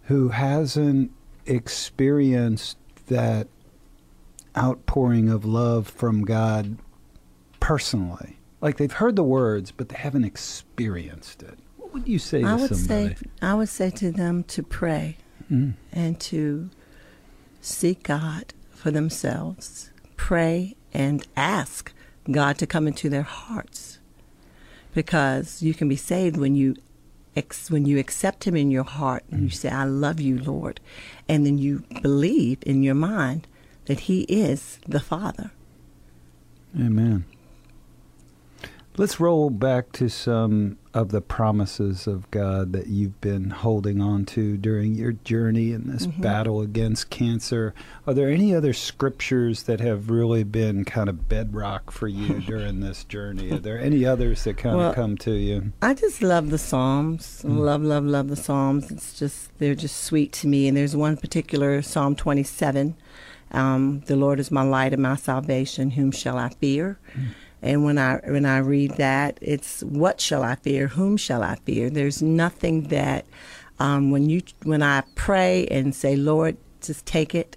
who 0.05 0.31
hasn't 0.31 1.13
experienced 1.47 2.79
that 3.09 3.49
outpouring 4.57 5.29
of 5.29 5.45
love 5.45 5.87
from 5.87 6.25
God 6.25 6.79
personally? 7.61 8.39
Like 8.61 8.79
they've 8.79 8.91
heard 8.91 9.17
the 9.17 9.23
words, 9.23 9.71
but 9.71 9.89
they 9.89 9.97
haven't 9.97 10.25
experienced 10.25 11.43
it. 11.43 11.59
What 11.77 11.93
would 11.93 12.09
you 12.09 12.19
say 12.19 12.43
I 12.43 12.57
to 12.57 12.63
would 12.63 12.77
somebody? 12.77 13.15
Say, 13.15 13.17
I 13.43 13.55
would 13.55 13.69
say 13.69 13.91
to 13.91 14.11
them 14.11 14.45
to 14.45 14.63
pray 14.63 15.17
mm. 15.51 15.75
and 15.93 16.19
to 16.21 16.71
seek 17.61 18.03
God 18.03 18.53
for 18.71 18.91
themselves. 18.91 19.91
Pray 20.17 20.75
and 20.93 21.27
ask 21.37 21.93
God 22.31 22.59
to 22.59 22.67
come 22.67 22.87
into 22.87 23.09
their 23.09 23.23
hearts. 23.23 23.99
Because 24.95 25.63
you 25.63 25.75
can 25.75 25.89
be 25.89 25.97
saved 25.97 26.37
when 26.37 26.55
you 26.55 26.77
ex- 27.37 27.71
when 27.71 27.87
you 27.87 27.99
accept 27.99 28.45
him 28.45 28.57
in 28.57 28.71
your 28.71 28.85
heart 28.85 29.25
and 29.31 29.43
you 29.43 29.49
mm. 29.49 29.55
say 29.55 29.69
I 29.69 29.85
love 29.85 30.21
you, 30.21 30.39
Lord, 30.39 30.81
and 31.29 31.47
then 31.47 31.59
you 31.59 31.85
believe 32.03 32.59
in 32.63 32.83
your 32.83 32.95
mind 32.95 33.47
that 33.85 34.01
he 34.01 34.23
is 34.23 34.79
the 34.87 35.01
Father. 35.01 35.51
Amen. 36.79 37.25
Let's 38.99 39.21
roll 39.21 39.49
back 39.49 39.93
to 39.93 40.09
some 40.09 40.77
of 40.93 41.11
the 41.11 41.21
promises 41.21 42.09
of 42.09 42.29
God 42.33 42.73
that 42.73 42.89
you've 42.89 43.21
been 43.21 43.51
holding 43.51 44.01
on 44.01 44.25
to 44.27 44.57
during 44.57 44.97
your 44.97 45.13
journey 45.13 45.71
in 45.71 45.87
this 45.87 46.09
mm-hmm. 46.09 46.21
battle 46.21 46.61
against 46.61 47.09
cancer. 47.09 47.75
Are 48.09 48.13
there 48.15 48.29
any 48.29 48.53
other 48.53 48.73
scriptures 48.73 49.63
that 49.63 49.79
have 49.79 50.11
really 50.11 50.43
been 50.43 50.85
kind 50.85 51.09
of 51.09 51.29
bedrock 51.29 51.93
for 51.93 52.09
you 52.09 52.41
during 52.47 52.81
this 52.81 53.05
journey? 53.05 53.53
Are 53.53 53.59
there 53.59 53.79
any 53.79 54.05
others 54.05 54.43
that 54.43 54.57
kind 54.57 54.77
well, 54.77 54.89
of 54.89 54.97
come 54.97 55.17
to 55.19 55.31
you? 55.31 55.73
I 55.81 55.95
just 55.95 56.21
love 56.21 56.51
the 56.51 56.59
Psalms. 56.59 57.45
Mm. 57.47 57.59
Love, 57.59 57.83
love, 57.83 58.05
love 58.05 58.27
the 58.27 58.35
Psalms. 58.35 58.91
It's 58.91 59.17
just, 59.17 59.57
they're 59.61 59.77
just 59.77 59.99
sweet 59.99 60.33
to 60.33 60.49
me. 60.49 60.67
And 60.67 60.77
there's 60.77 60.97
one 60.97 61.17
particular, 61.17 61.83
Psalm 61.83 62.17
27. 62.17 62.97
Um, 63.53 64.01
the 64.07 64.17
Lord 64.17 64.41
is 64.41 64.51
my 64.51 64.63
light 64.63 64.93
and 64.93 65.03
my 65.03 65.15
salvation. 65.15 65.93
Whom 65.93 66.11
shall 66.11 66.37
I 66.37 66.49
fear? 66.49 66.99
Mm. 67.15 67.29
And 67.63 67.85
when 67.85 67.99
I 67.99 68.21
when 68.25 68.47
I 68.47 68.59
read 68.59 68.93
that, 68.93 69.39
it's 69.41 69.83
what 69.83 70.21
shall 70.21 70.43
I 70.43 70.55
fear? 70.57 70.89
Whom 70.89 71.17
shall 71.17 71.43
I 71.43 71.57
fear? 71.57 71.91
There's 71.91 72.23
nothing 72.23 72.85
that 72.89 73.27
um, 73.79 74.11
when 74.11 74.29
you 74.29 74.43
when 74.63 74.83
I 74.83 75.03
pray 75.15 75.67
and 75.67 75.95
say, 75.95 76.17
Lord, 76.17 76.57
just 76.81 77.07
take 77.07 77.35
it. 77.35 77.57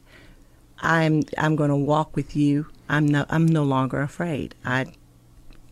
I'm 0.80 1.24
I'm 1.38 1.56
going 1.56 1.70
to 1.70 1.76
walk 1.76 2.16
with 2.16 2.36
you. 2.36 2.68
I'm 2.90 3.08
no 3.08 3.26
I'm 3.30 3.46
no 3.46 3.64
longer 3.64 4.02
afraid. 4.02 4.56
I 4.66 4.88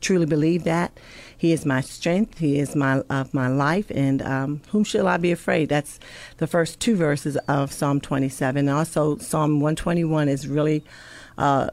truly 0.01 0.25
believe 0.25 0.63
that 0.63 0.97
He 1.37 1.51
is 1.51 1.65
my 1.65 1.81
strength. 1.81 2.37
He 2.37 2.59
is 2.59 2.75
my 2.75 3.01
of 3.09 3.33
my 3.33 3.47
life, 3.47 3.89
and 3.89 4.21
um, 4.21 4.61
whom 4.69 4.83
shall 4.83 5.07
I 5.07 5.17
be 5.17 5.31
afraid? 5.31 5.69
That's 5.69 5.99
the 6.37 6.47
first 6.47 6.79
two 6.79 6.95
verses 6.95 7.35
of 7.47 7.71
Psalm 7.71 7.99
27. 7.99 8.69
Also, 8.69 9.17
Psalm 9.17 9.59
121 9.59 10.29
is 10.29 10.47
really 10.47 10.83
uh, 11.37 11.69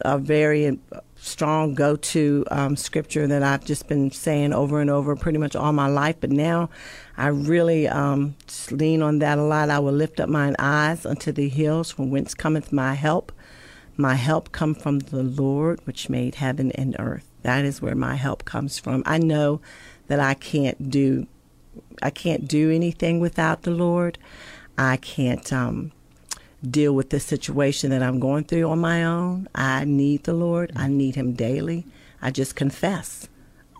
a 0.00 0.18
very 0.18 0.78
strong 1.16 1.74
go 1.74 1.94
to 1.94 2.44
um, 2.50 2.76
scripture 2.76 3.26
that 3.26 3.42
I've 3.42 3.64
just 3.64 3.86
been 3.86 4.10
saying 4.10 4.52
over 4.52 4.80
and 4.80 4.90
over 4.90 5.14
pretty 5.14 5.38
much 5.38 5.54
all 5.54 5.72
my 5.72 5.86
life. 5.86 6.16
But 6.20 6.30
now 6.30 6.70
I 7.16 7.28
really 7.28 7.86
um, 7.86 8.34
lean 8.70 9.02
on 9.02 9.20
that 9.20 9.38
a 9.38 9.42
lot. 9.42 9.70
I 9.70 9.78
will 9.78 9.92
lift 9.92 10.18
up 10.20 10.28
mine 10.28 10.56
eyes 10.58 11.06
unto 11.06 11.30
the 11.30 11.48
hills 11.48 11.90
from 11.90 12.10
whence 12.10 12.34
cometh 12.34 12.72
my 12.72 12.94
help. 12.94 13.32
My 13.96 14.14
help 14.14 14.52
come 14.52 14.74
from 14.74 15.00
the 15.00 15.22
Lord, 15.22 15.80
which 15.84 16.08
made 16.08 16.36
heaven 16.36 16.72
and 16.72 16.96
earth. 16.98 17.28
That 17.42 17.64
is 17.64 17.82
where 17.82 17.94
my 17.94 18.16
help 18.16 18.44
comes 18.44 18.78
from. 18.78 19.02
I 19.06 19.18
know 19.18 19.60
that 20.06 20.18
I 20.18 20.34
can't 20.34 20.90
do, 20.90 21.26
I 22.02 22.10
can't 22.10 22.48
do 22.48 22.70
anything 22.70 23.20
without 23.20 23.62
the 23.62 23.70
Lord. 23.70 24.18
I 24.78 24.96
can't 24.96 25.52
um, 25.52 25.92
deal 26.68 26.94
with 26.94 27.10
this 27.10 27.24
situation 27.24 27.90
that 27.90 28.02
I'm 28.02 28.20
going 28.20 28.44
through 28.44 28.68
on 28.68 28.78
my 28.78 29.04
own. 29.04 29.48
I 29.54 29.84
need 29.84 30.24
the 30.24 30.34
Lord. 30.34 30.72
I 30.76 30.88
need 30.88 31.14
Him 31.14 31.32
daily. 31.32 31.86
I 32.20 32.30
just 32.30 32.54
confess. 32.56 33.28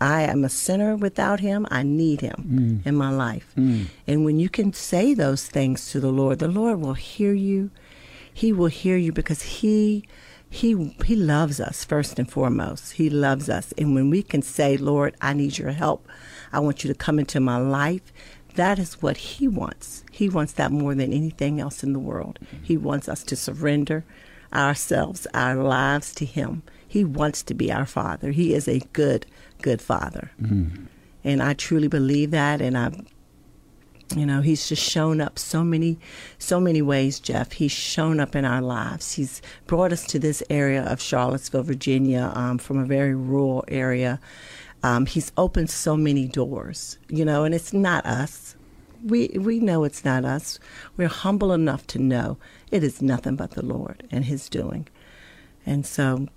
I 0.01 0.23
am 0.23 0.43
a 0.43 0.49
sinner 0.49 0.95
without 0.95 1.39
Him. 1.39 1.65
I 1.71 1.83
need 1.83 2.21
Him 2.21 2.81
mm. 2.83 2.87
in 2.87 2.95
my 2.95 3.09
life. 3.09 3.53
Mm. 3.57 3.85
And 4.05 4.25
when 4.25 4.39
you 4.39 4.49
can 4.49 4.73
say 4.73 5.13
those 5.13 5.47
things 5.47 5.91
to 5.91 5.99
the 5.99 6.11
Lord, 6.11 6.39
the 6.39 6.47
Lord 6.47 6.81
will 6.81 6.95
hear 6.95 7.33
you. 7.33 7.71
He 8.33 8.51
will 8.51 8.67
hear 8.67 8.97
you 8.97 9.11
because 9.11 9.41
He 9.41 10.03
he 10.53 10.95
he 11.03 11.15
loves 11.15 11.59
us 11.59 11.83
first 11.83 12.19
and 12.19 12.29
foremost. 12.29 12.93
He 12.93 13.09
loves 13.09 13.49
us. 13.49 13.73
And 13.75 13.95
when 13.95 14.11
we 14.11 14.21
can 14.21 14.43
say, 14.43 14.77
"Lord, 14.77 15.15
I 15.19 15.33
need 15.33 15.57
your 15.57 15.71
help. 15.71 16.07
I 16.51 16.59
want 16.59 16.83
you 16.83 16.89
to 16.89 16.93
come 16.93 17.17
into 17.17 17.39
my 17.39 17.57
life." 17.57 18.13
That 18.55 18.77
is 18.79 19.01
what 19.01 19.17
he 19.17 19.47
wants. 19.47 20.03
He 20.11 20.29
wants 20.29 20.53
that 20.53 20.71
more 20.71 20.93
than 20.95 21.11
anything 21.11 21.59
else 21.59 21.83
in 21.83 21.93
the 21.93 21.99
world. 21.99 22.39
He 22.61 22.77
wants 22.77 23.09
us 23.09 23.23
to 23.23 23.35
surrender 23.35 24.05
ourselves, 24.53 25.25
our 25.33 25.55
lives 25.55 26.13
to 26.15 26.25
him. 26.25 26.61
He 26.87 27.03
wants 27.03 27.41
to 27.43 27.53
be 27.55 27.71
our 27.71 27.87
father. 27.87 28.31
He 28.31 28.53
is 28.53 28.67
a 28.67 28.79
good, 28.93 29.25
good 29.61 29.81
father. 29.81 30.31
And 31.23 31.41
I 31.41 31.53
truly 31.53 31.87
believe 31.87 32.31
that 32.31 32.61
and 32.61 32.77
I 32.77 32.91
you 34.15 34.25
know 34.25 34.41
he's 34.41 34.67
just 34.67 34.83
shown 34.83 35.21
up 35.21 35.39
so 35.39 35.63
many 35.63 35.97
so 36.37 36.59
many 36.59 36.81
ways 36.81 37.19
jeff 37.19 37.53
he's 37.53 37.71
shown 37.71 38.19
up 38.19 38.35
in 38.35 38.45
our 38.45 38.61
lives 38.61 39.13
he's 39.13 39.41
brought 39.65 39.91
us 39.91 40.05
to 40.05 40.19
this 40.19 40.43
area 40.49 40.83
of 40.83 41.01
charlottesville 41.01 41.63
virginia 41.63 42.31
um, 42.35 42.57
from 42.57 42.77
a 42.77 42.85
very 42.85 43.15
rural 43.15 43.63
area 43.69 44.19
um, 44.83 45.05
he's 45.05 45.31
opened 45.37 45.69
so 45.69 45.95
many 45.97 46.27
doors 46.27 46.97
you 47.09 47.25
know 47.25 47.43
and 47.43 47.55
it's 47.55 47.73
not 47.73 48.05
us 48.05 48.55
we 49.03 49.29
we 49.39 49.59
know 49.59 49.83
it's 49.83 50.05
not 50.05 50.23
us 50.23 50.59
we're 50.97 51.07
humble 51.07 51.51
enough 51.51 51.85
to 51.87 51.99
know 51.99 52.37
it 52.71 52.83
is 52.83 53.01
nothing 53.01 53.35
but 53.35 53.51
the 53.51 53.65
lord 53.65 54.07
and 54.11 54.25
his 54.25 54.47
doing 54.49 54.87
and 55.65 55.85
so 55.85 56.27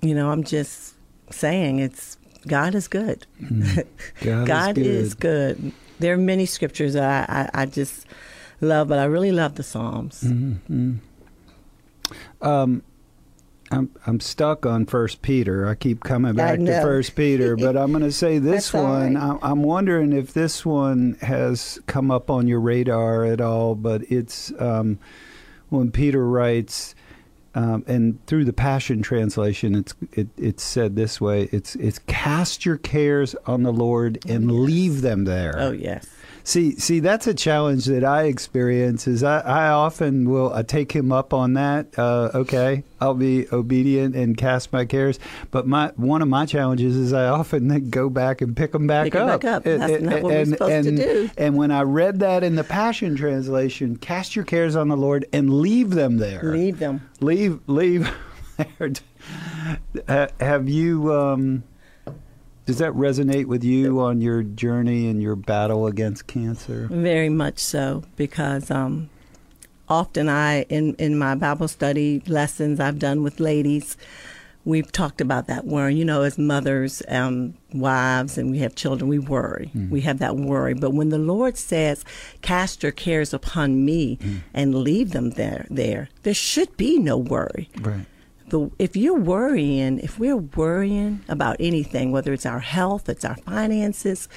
you 0.00 0.14
know 0.14 0.30
i'm 0.30 0.44
just 0.44 0.94
saying 1.30 1.78
it's 1.78 2.16
god 2.46 2.74
is 2.74 2.88
good 2.88 3.26
God, 4.22 4.46
God 4.46 4.78
is 4.78 4.86
is 4.86 5.14
good. 5.14 5.60
good. 5.60 5.72
There 5.98 6.14
are 6.14 6.18
many 6.18 6.46
scriptures 6.46 6.94
that 6.94 7.30
I, 7.30 7.42
I, 7.42 7.62
I 7.62 7.66
just 7.66 8.06
love, 8.60 8.88
but 8.88 8.98
I 8.98 9.04
really 9.04 9.30
love 9.30 9.54
the 9.54 9.62
Psalms. 9.62 10.22
Mm-hmm. 10.22 10.94
Um, 12.40 12.82
I'm 13.72 13.90
I'm 14.06 14.20
stuck 14.20 14.66
on 14.66 14.86
First 14.86 15.22
Peter. 15.22 15.66
I 15.66 15.74
keep 15.74 16.00
coming 16.00 16.34
back 16.34 16.58
to. 16.58 16.82
First 16.82 17.16
Peter, 17.16 17.56
but 17.56 17.76
I'm 17.76 17.90
going 17.90 18.04
to 18.04 18.12
say 18.12 18.38
this 18.38 18.72
one. 18.72 19.14
right. 19.14 19.22
I'm, 19.22 19.38
I'm 19.42 19.62
wondering 19.62 20.12
if 20.12 20.32
this 20.32 20.64
one 20.64 21.16
has 21.22 21.80
come 21.86 22.10
up 22.10 22.30
on 22.30 22.46
your 22.46 22.60
radar 22.60 23.24
at 23.24 23.40
all. 23.40 23.74
But 23.74 24.02
it's 24.10 24.52
um, 24.58 24.98
when 25.70 25.90
Peter 25.90 26.26
writes, 26.26 26.94
um, 27.54 27.84
and 27.86 28.24
through 28.26 28.44
the 28.44 28.52
Passion 28.52 29.02
translation, 29.02 29.74
it's 29.74 29.94
it, 30.12 30.28
it's 30.36 30.62
said 30.62 30.96
this 30.96 31.20
way: 31.20 31.48
it's 31.52 31.74
it's 31.76 31.98
cast 32.00 32.64
your 32.64 32.78
cares 32.78 33.34
on 33.46 33.62
the 33.62 33.72
Lord 33.72 34.18
and 34.28 34.52
leave 34.52 35.02
them 35.02 35.24
there. 35.24 35.54
Oh, 35.56 35.72
yes. 35.72 36.06
See, 36.44 36.76
see, 36.76 37.00
that's 37.00 37.26
a 37.26 37.34
challenge 37.34 37.86
that 37.86 38.04
I 38.04 38.24
experience. 38.24 39.06
Is 39.06 39.22
I, 39.22 39.40
I 39.40 39.68
often 39.68 40.28
will 40.28 40.52
uh, 40.52 40.62
take 40.62 40.92
him 40.92 41.12
up 41.12 41.32
on 41.32 41.54
that. 41.54 41.98
Uh, 41.98 42.30
okay, 42.34 42.84
I'll 43.00 43.14
be 43.14 43.46
obedient 43.52 44.16
and 44.16 44.36
cast 44.36 44.72
my 44.72 44.84
cares. 44.84 45.18
But 45.50 45.66
my 45.66 45.92
one 45.96 46.22
of 46.22 46.28
my 46.28 46.46
challenges 46.46 46.96
is 46.96 47.12
I 47.12 47.26
often 47.26 47.68
then 47.68 47.90
go 47.90 48.08
back 48.08 48.40
and 48.40 48.56
pick 48.56 48.72
them 48.72 48.86
back 48.86 49.04
Pick 49.04 49.14
up. 49.16 49.42
back 49.42 49.52
up. 49.52 49.64
That's 49.64 50.02
not 50.02 50.22
what 50.22 50.32
we're 50.32 50.44
supposed 50.46 50.84
to 50.84 50.88
and, 50.88 50.96
do. 50.96 51.30
And 51.36 51.56
when 51.56 51.70
I 51.70 51.82
read 51.82 52.20
that 52.20 52.42
in 52.42 52.56
the 52.56 52.64
Passion 52.64 53.14
translation, 53.16 53.96
cast 53.96 54.34
your 54.34 54.44
cares 54.44 54.76
on 54.76 54.88
the 54.88 54.96
Lord 54.96 55.26
and 55.32 55.60
leave 55.60 55.90
them 55.90 56.18
there. 56.18 56.42
Leave 56.42 56.78
them. 56.78 57.08
leave, 57.20 57.60
leave. 57.66 58.12
there. 58.56 60.28
Have 60.40 60.68
you? 60.68 61.12
Um, 61.12 61.64
does 62.66 62.78
that 62.78 62.92
resonate 62.92 63.46
with 63.46 63.64
you 63.64 64.00
on 64.00 64.20
your 64.20 64.42
journey 64.42 65.08
and 65.08 65.22
your 65.22 65.36
battle 65.36 65.86
against 65.86 66.26
cancer? 66.26 66.88
Very 66.90 67.28
much 67.28 67.58
so, 67.58 68.04
because 68.16 68.70
um, 68.70 69.10
often 69.88 70.28
I, 70.28 70.62
in, 70.64 70.94
in 70.94 71.18
my 71.18 71.34
Bible 71.34 71.68
study 71.68 72.22
lessons 72.26 72.80
I've 72.80 72.98
done 72.98 73.22
with 73.22 73.40
ladies, 73.40 73.96
we've 74.64 74.92
talked 74.92 75.20
about 75.20 75.48
that 75.48 75.66
worry. 75.66 75.94
You 75.96 76.04
know, 76.04 76.22
as 76.22 76.38
mothers, 76.38 77.02
um, 77.08 77.54
wives, 77.72 78.38
and 78.38 78.50
we 78.50 78.58
have 78.58 78.74
children, 78.76 79.08
we 79.08 79.18
worry. 79.18 79.70
We 79.90 80.02
have 80.02 80.20
that 80.20 80.36
worry. 80.36 80.74
But 80.74 80.92
when 80.92 81.08
the 81.08 81.18
Lord 81.18 81.58
says, 81.58 82.04
"Cast 82.42 82.82
your 82.84 82.92
cares 82.92 83.34
upon 83.34 83.84
me 83.84 84.18
and 84.54 84.74
leave 84.74 85.10
them 85.10 85.30
there," 85.30 85.66
there, 85.68 86.08
there 86.22 86.34
should 86.34 86.76
be 86.76 86.98
no 86.98 87.16
worry. 87.18 87.68
Right. 87.80 88.06
The 88.52 88.70
if 88.78 88.94
you're 88.94 89.18
worrying, 89.18 89.98
if 89.98 90.18
we're 90.18 90.36
worrying 90.36 91.24
about 91.28 91.56
anything, 91.58 92.12
whether 92.12 92.32
it's 92.32 92.46
our 92.46 92.60
health, 92.60 93.08
it's 93.08 93.24
our 93.24 93.36
finances, 93.38 94.28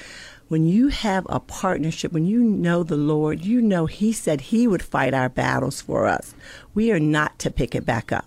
when 0.48 0.66
you 0.66 0.88
have 0.88 1.26
a 1.28 1.38
partnership, 1.38 2.12
when 2.12 2.24
you 2.24 2.42
know 2.42 2.82
the 2.82 2.96
Lord, 2.96 3.44
you 3.44 3.60
know 3.60 3.86
He 3.86 4.12
said 4.12 4.40
He 4.40 4.66
would 4.66 4.82
fight 4.82 5.14
our 5.14 5.28
battles 5.28 5.80
for 5.80 6.06
us. 6.06 6.34
We 6.74 6.90
are 6.90 6.98
not 6.98 7.38
to 7.40 7.50
pick 7.50 7.74
it 7.74 7.84
back 7.84 8.10
up. 8.10 8.26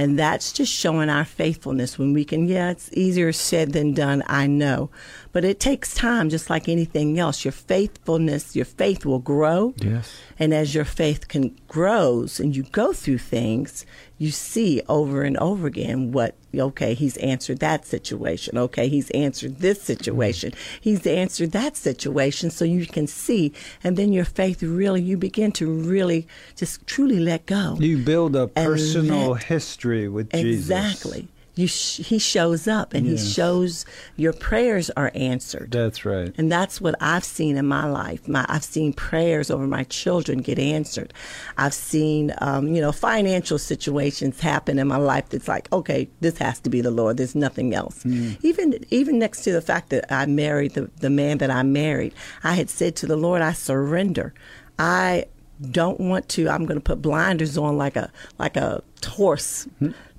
And 0.00 0.16
that's 0.16 0.52
just 0.52 0.72
showing 0.72 1.10
our 1.10 1.24
faithfulness 1.24 1.98
when 1.98 2.12
we 2.12 2.24
can, 2.24 2.46
yeah, 2.46 2.70
it's 2.70 2.88
easier 2.92 3.32
said 3.32 3.72
than 3.72 3.94
done, 3.94 4.22
I 4.28 4.46
know. 4.46 4.90
But 5.38 5.44
it 5.44 5.60
takes 5.60 5.94
time, 5.94 6.30
just 6.30 6.50
like 6.50 6.68
anything 6.68 7.16
else. 7.16 7.44
Your 7.44 7.52
faithfulness, 7.52 8.56
your 8.56 8.64
faith 8.64 9.06
will 9.06 9.20
grow. 9.20 9.72
Yes. 9.76 10.12
And 10.36 10.52
as 10.52 10.74
your 10.74 10.84
faith 10.84 11.28
can 11.28 11.56
grows 11.68 12.40
and 12.40 12.56
you 12.56 12.64
go 12.64 12.92
through 12.92 13.18
things, 13.18 13.86
you 14.18 14.32
see 14.32 14.82
over 14.88 15.22
and 15.22 15.36
over 15.36 15.68
again 15.68 16.10
what 16.10 16.34
okay, 16.52 16.94
he's 16.94 17.16
answered 17.18 17.60
that 17.60 17.86
situation. 17.86 18.58
Okay, 18.58 18.88
he's 18.88 19.10
answered 19.10 19.60
this 19.60 19.80
situation. 19.80 20.54
He's 20.80 21.06
answered 21.06 21.52
that 21.52 21.76
situation 21.76 22.50
so 22.50 22.64
you 22.64 22.84
can 22.84 23.06
see 23.06 23.52
and 23.84 23.96
then 23.96 24.12
your 24.12 24.24
faith 24.24 24.60
really 24.60 25.02
you 25.02 25.16
begin 25.16 25.52
to 25.52 25.70
really 25.70 26.26
just 26.56 26.84
truly 26.88 27.20
let 27.20 27.46
go. 27.46 27.76
You 27.78 27.98
build 27.98 28.34
a 28.34 28.48
personal 28.48 29.34
let- 29.34 29.44
history 29.44 30.08
with 30.08 30.32
Jesus. 30.32 30.68
Exactly. 30.68 31.28
You 31.58 31.66
sh- 31.66 31.98
he 32.10 32.18
shows 32.20 32.68
up 32.68 32.94
and 32.94 33.04
Yes. 33.04 33.20
he 33.22 33.32
shows 33.32 33.84
your 34.16 34.32
prayers 34.32 34.90
are 34.96 35.10
answered. 35.14 35.72
That's 35.72 36.04
right. 36.04 36.32
And 36.38 36.50
that's 36.52 36.80
what 36.80 36.94
I've 37.00 37.24
seen 37.24 37.56
in 37.56 37.66
my 37.66 37.84
life. 37.90 38.28
My, 38.28 38.46
I've 38.48 38.62
seen 38.62 38.92
prayers 38.92 39.50
over 39.50 39.66
my 39.66 39.82
children 39.84 40.38
get 40.38 40.58
answered. 40.58 41.12
I've 41.56 41.74
seen, 41.74 42.32
um, 42.38 42.68
you 42.74 42.80
know, 42.80 42.92
financial 42.92 43.58
situations 43.58 44.38
happen 44.38 44.78
in 44.78 44.86
my 44.86 44.98
life 44.98 45.30
that's 45.30 45.48
like, 45.48 45.66
okay, 45.72 46.08
this 46.20 46.38
has 46.38 46.60
to 46.60 46.70
be 46.70 46.80
the 46.80 46.92
Lord. 46.92 47.16
There's 47.16 47.34
nothing 47.34 47.74
else. 47.74 48.06
Even 48.42 48.78
even 48.90 49.18
next 49.18 49.42
to 49.42 49.52
the 49.52 49.60
fact 49.60 49.90
that 49.90 50.04
I 50.12 50.26
married 50.26 50.74
the, 50.74 50.88
the 51.00 51.10
man 51.10 51.38
that 51.38 51.50
I 51.50 51.64
married, 51.64 52.14
I 52.44 52.54
had 52.54 52.70
said 52.70 52.94
to 52.96 53.06
the 53.06 53.16
Lord, 53.16 53.42
I 53.42 53.52
surrender. 53.52 54.32
I 54.78 55.24
don't 55.70 55.98
want 56.00 56.28
to 56.28 56.48
i'm 56.48 56.64
going 56.66 56.78
to 56.78 56.82
put 56.84 57.02
blinders 57.02 57.58
on 57.58 57.76
like 57.76 57.96
a 57.96 58.10
like 58.38 58.56
a 58.56 58.82
horse 59.06 59.66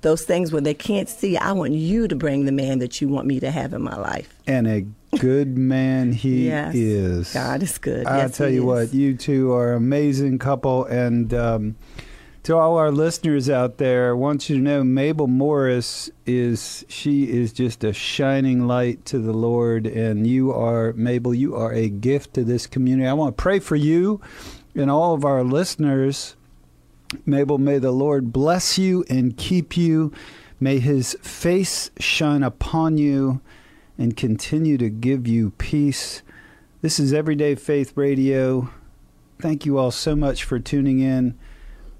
those 0.02 0.22
things 0.24 0.52
where 0.52 0.60
they 0.62 0.74
can't 0.74 1.08
see 1.08 1.36
i 1.36 1.52
want 1.52 1.72
you 1.72 2.06
to 2.08 2.14
bring 2.14 2.44
the 2.44 2.52
man 2.52 2.78
that 2.78 3.00
you 3.00 3.08
want 3.08 3.26
me 3.26 3.40
to 3.40 3.50
have 3.50 3.72
in 3.72 3.82
my 3.82 3.96
life 3.96 4.34
And 4.46 4.66
a 4.66 4.86
good 5.18 5.56
man 5.58 6.12
he 6.12 6.46
Yes. 6.48 6.74
is. 6.74 7.32
God 7.34 7.62
is 7.62 7.78
good. 7.78 8.06
I'll 8.06 8.18
Yes, 8.28 8.36
tell 8.36 8.48
you 8.48 8.64
what 8.64 8.92
you 8.94 9.16
two 9.16 9.52
are 9.52 9.72
an 9.72 9.76
amazing 9.78 10.38
couple. 10.38 10.84
And 10.84 11.32
um, 11.34 11.76
to 12.44 12.56
all 12.56 12.76
our 12.78 12.90
listeners 12.92 13.50
out 13.50 13.78
there, 13.78 14.10
I 14.10 14.12
want 14.12 14.48
you 14.48 14.56
to 14.56 14.62
know 14.62 14.82
Mabel 14.84 15.26
Morris 15.26 16.10
is, 16.26 16.84
she 16.88 17.24
is 17.24 17.52
just 17.52 17.82
a 17.84 17.92
shining 17.92 18.66
light 18.66 19.04
to 19.06 19.18
the 19.18 19.32
Lord. 19.32 19.86
And 19.86 20.26
you 20.26 20.52
are, 20.52 20.92
Mabel, 20.94 21.34
you 21.34 21.54
are 21.56 21.72
a 21.72 21.88
gift 21.88 22.34
to 22.34 22.44
this 22.44 22.66
community. 22.66 23.06
I 23.08 23.12
want 23.12 23.36
to 23.36 23.42
pray 23.42 23.58
for 23.58 23.76
you 23.76 24.20
and 24.74 24.90
all 24.90 25.14
of 25.14 25.24
our 25.24 25.42
listeners. 25.42 26.36
Mabel, 27.26 27.58
may 27.58 27.78
the 27.78 27.90
Lord 27.90 28.32
bless 28.32 28.78
you 28.78 29.04
and 29.10 29.36
keep 29.36 29.76
you. 29.76 30.12
May 30.60 30.78
his 30.78 31.16
face 31.22 31.90
shine 31.98 32.42
upon 32.42 32.98
you 32.98 33.40
and 33.98 34.16
continue 34.16 34.78
to 34.78 34.88
give 34.88 35.26
you 35.26 35.50
peace. 35.52 36.22
This 36.82 37.00
is 37.00 37.12
Everyday 37.12 37.54
Faith 37.54 37.96
Radio. 37.96 38.70
Thank 39.40 39.66
you 39.66 39.78
all 39.78 39.90
so 39.90 40.14
much 40.14 40.44
for 40.44 40.58
tuning 40.58 41.00
in. 41.00 41.38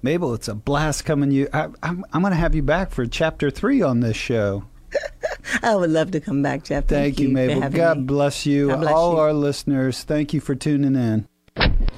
Mabel, 0.03 0.33
it's 0.33 0.47
a 0.47 0.55
blast 0.55 1.05
coming 1.05 1.31
you. 1.31 1.47
I, 1.53 1.69
I'm, 1.83 2.05
I'm 2.11 2.21
going 2.21 2.31
to 2.31 2.37
have 2.37 2.55
you 2.55 2.63
back 2.63 2.91
for 2.91 3.05
chapter 3.05 3.51
three 3.51 3.81
on 3.81 3.99
this 3.99 4.17
show. 4.17 4.63
I 5.63 5.75
would 5.75 5.89
love 5.89 6.11
to 6.11 6.19
come 6.19 6.41
back, 6.41 6.63
Jeff. 6.63 6.85
Thank, 6.85 7.19
you, 7.19 7.27
for 7.27 7.33
Mabel. 7.33 7.69
God 7.69 7.99
me. 7.99 8.03
bless 8.05 8.45
you. 8.45 8.69
God 8.69 8.81
bless 8.81 8.93
all 8.93 9.13
you. 9.13 9.19
our 9.19 9.33
listeners, 9.33 10.03
thank 10.03 10.33
you 10.33 10.41
for 10.41 10.55
tuning 10.55 10.95
in. 10.95 11.27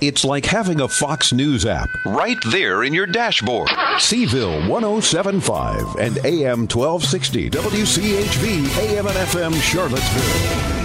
It's 0.06 0.26
like 0.26 0.46
having 0.46 0.82
a 0.82 0.88
Fox 0.89 1.32
News 1.32 1.66
app 1.66 1.89
right 2.06 2.38
there 2.52 2.84
in 2.84 2.94
your 2.94 3.06
dashboard. 3.06 3.70
Seville 4.00 4.68
1075 4.68 5.96
and 5.96 6.18
AM 6.26 6.68
1260 6.68 7.50
WCHV 7.50 8.80
AM 8.80 9.08
and 9.08 9.16
FM 9.16 9.54
Charlottesville. 9.62 10.84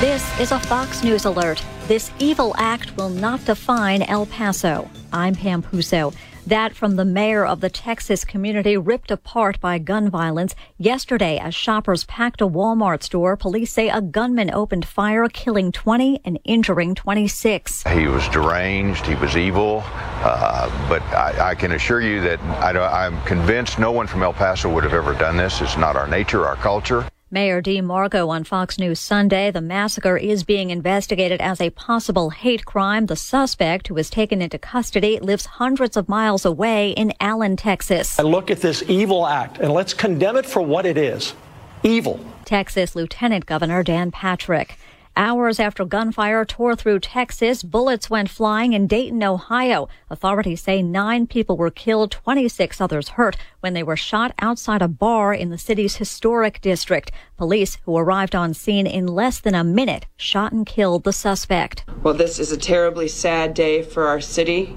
This 0.00 0.40
is 0.40 0.50
a 0.50 0.58
Fox 0.58 1.04
News 1.04 1.24
alert. 1.24 1.64
This 1.86 2.10
evil 2.18 2.52
act 2.58 2.96
will 2.96 3.10
not 3.10 3.44
define 3.44 4.02
El 4.02 4.26
Paso. 4.26 4.90
I'm 5.12 5.36
Pam 5.36 5.62
Puso. 5.62 6.12
That 6.48 6.74
from 6.74 6.96
the 6.96 7.04
mayor 7.04 7.44
of 7.44 7.60
the 7.60 7.68
Texas 7.68 8.24
community 8.24 8.78
ripped 8.78 9.10
apart 9.10 9.60
by 9.60 9.78
gun 9.78 10.08
violence. 10.08 10.54
Yesterday, 10.78 11.36
as 11.36 11.54
shoppers 11.54 12.04
packed 12.04 12.40
a 12.40 12.46
Walmart 12.46 13.02
store, 13.02 13.36
police 13.36 13.70
say 13.70 13.90
a 13.90 14.00
gunman 14.00 14.50
opened 14.50 14.86
fire, 14.86 15.28
killing 15.28 15.72
20 15.72 16.22
and 16.24 16.40
injuring 16.44 16.94
26. 16.94 17.84
He 17.88 18.06
was 18.06 18.26
deranged, 18.28 19.04
he 19.04 19.14
was 19.16 19.36
evil, 19.36 19.82
uh, 19.84 20.88
but 20.88 21.02
I, 21.12 21.50
I, 21.50 21.54
can 21.54 21.72
assure 21.72 22.00
you 22.00 22.22
that 22.22 22.40
I, 22.40 23.04
I'm 23.04 23.20
convinced 23.24 23.78
no 23.78 23.92
one 23.92 24.06
from 24.06 24.22
El 24.22 24.32
Paso 24.32 24.72
would 24.72 24.84
have 24.84 24.94
ever 24.94 25.12
done 25.12 25.36
this. 25.36 25.60
It's 25.60 25.76
not 25.76 25.96
our 25.96 26.08
nature, 26.08 26.46
our 26.46 26.56
culture. 26.56 27.06
Mayor 27.30 27.60
Dee 27.60 27.82
Margo 27.82 28.30
on 28.30 28.42
Fox 28.42 28.78
News 28.78 28.98
Sunday. 28.98 29.50
The 29.50 29.60
massacre 29.60 30.16
is 30.16 30.44
being 30.44 30.70
investigated 30.70 31.42
as 31.42 31.60
a 31.60 31.68
possible 31.68 32.30
hate 32.30 32.64
crime. 32.64 33.04
The 33.04 33.16
suspect, 33.16 33.88
who 33.88 33.94
was 33.94 34.08
taken 34.08 34.40
into 34.40 34.58
custody, 34.58 35.20
lives 35.20 35.44
hundreds 35.44 35.98
of 35.98 36.08
miles 36.08 36.46
away 36.46 36.92
in 36.92 37.12
Allen, 37.20 37.56
Texas. 37.56 38.18
I 38.18 38.22
look 38.22 38.50
at 38.50 38.62
this 38.62 38.82
evil 38.88 39.26
act 39.26 39.58
and 39.58 39.74
let's 39.74 39.92
condemn 39.92 40.36
it 40.36 40.46
for 40.46 40.62
what 40.62 40.86
it 40.86 40.96
is 40.96 41.34
evil. 41.82 42.18
Texas 42.46 42.96
Lieutenant 42.96 43.44
Governor 43.44 43.82
Dan 43.82 44.10
Patrick. 44.10 44.78
Hours 45.18 45.58
after 45.58 45.84
gunfire 45.84 46.44
tore 46.44 46.76
through 46.76 47.00
Texas, 47.00 47.64
bullets 47.64 48.08
went 48.08 48.30
flying 48.30 48.72
in 48.72 48.86
Dayton, 48.86 49.24
Ohio. 49.24 49.88
Authorities 50.10 50.62
say 50.62 50.80
nine 50.80 51.26
people 51.26 51.56
were 51.56 51.72
killed, 51.72 52.12
26 52.12 52.80
others 52.80 53.08
hurt 53.08 53.36
when 53.58 53.74
they 53.74 53.82
were 53.82 53.96
shot 53.96 54.32
outside 54.38 54.80
a 54.80 54.86
bar 54.86 55.34
in 55.34 55.50
the 55.50 55.58
city's 55.58 55.96
historic 55.96 56.60
district. 56.60 57.10
Police, 57.36 57.78
who 57.84 57.96
arrived 57.96 58.36
on 58.36 58.54
scene 58.54 58.86
in 58.86 59.08
less 59.08 59.40
than 59.40 59.56
a 59.56 59.64
minute, 59.64 60.06
shot 60.16 60.52
and 60.52 60.64
killed 60.64 61.02
the 61.02 61.12
suspect. 61.12 61.84
Well, 62.04 62.14
this 62.14 62.38
is 62.38 62.52
a 62.52 62.56
terribly 62.56 63.08
sad 63.08 63.54
day 63.54 63.82
for 63.82 64.06
our 64.06 64.20
city. 64.20 64.76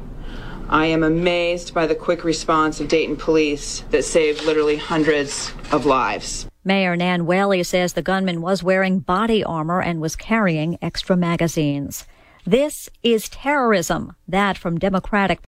I 0.70 0.88
am 0.88 1.04
amazed 1.04 1.72
by 1.72 1.86
the 1.86 1.94
quick 1.94 2.24
response 2.24 2.80
of 2.80 2.88
Dayton 2.88 3.18
police 3.18 3.82
that 3.92 4.06
saved 4.06 4.44
literally 4.44 4.78
hundreds 4.78 5.52
of 5.72 5.86
lives. 5.86 6.48
Mayor 6.64 6.96
Nan 6.96 7.26
Whaley 7.26 7.64
says 7.64 7.94
the 7.94 8.04
gunman 8.04 8.40
was 8.40 8.62
wearing 8.62 9.00
body 9.00 9.44
armor 9.44 9.82
and 9.82 10.00
was 10.00 10.16
carrying 10.16 10.78
extra 10.80 11.18
magazines. 11.18 12.06
This 12.46 12.88
is 13.02 13.30
terrorism. 13.30 14.16
That 14.28 14.60
from 14.60 14.78
Democratic 14.78 15.40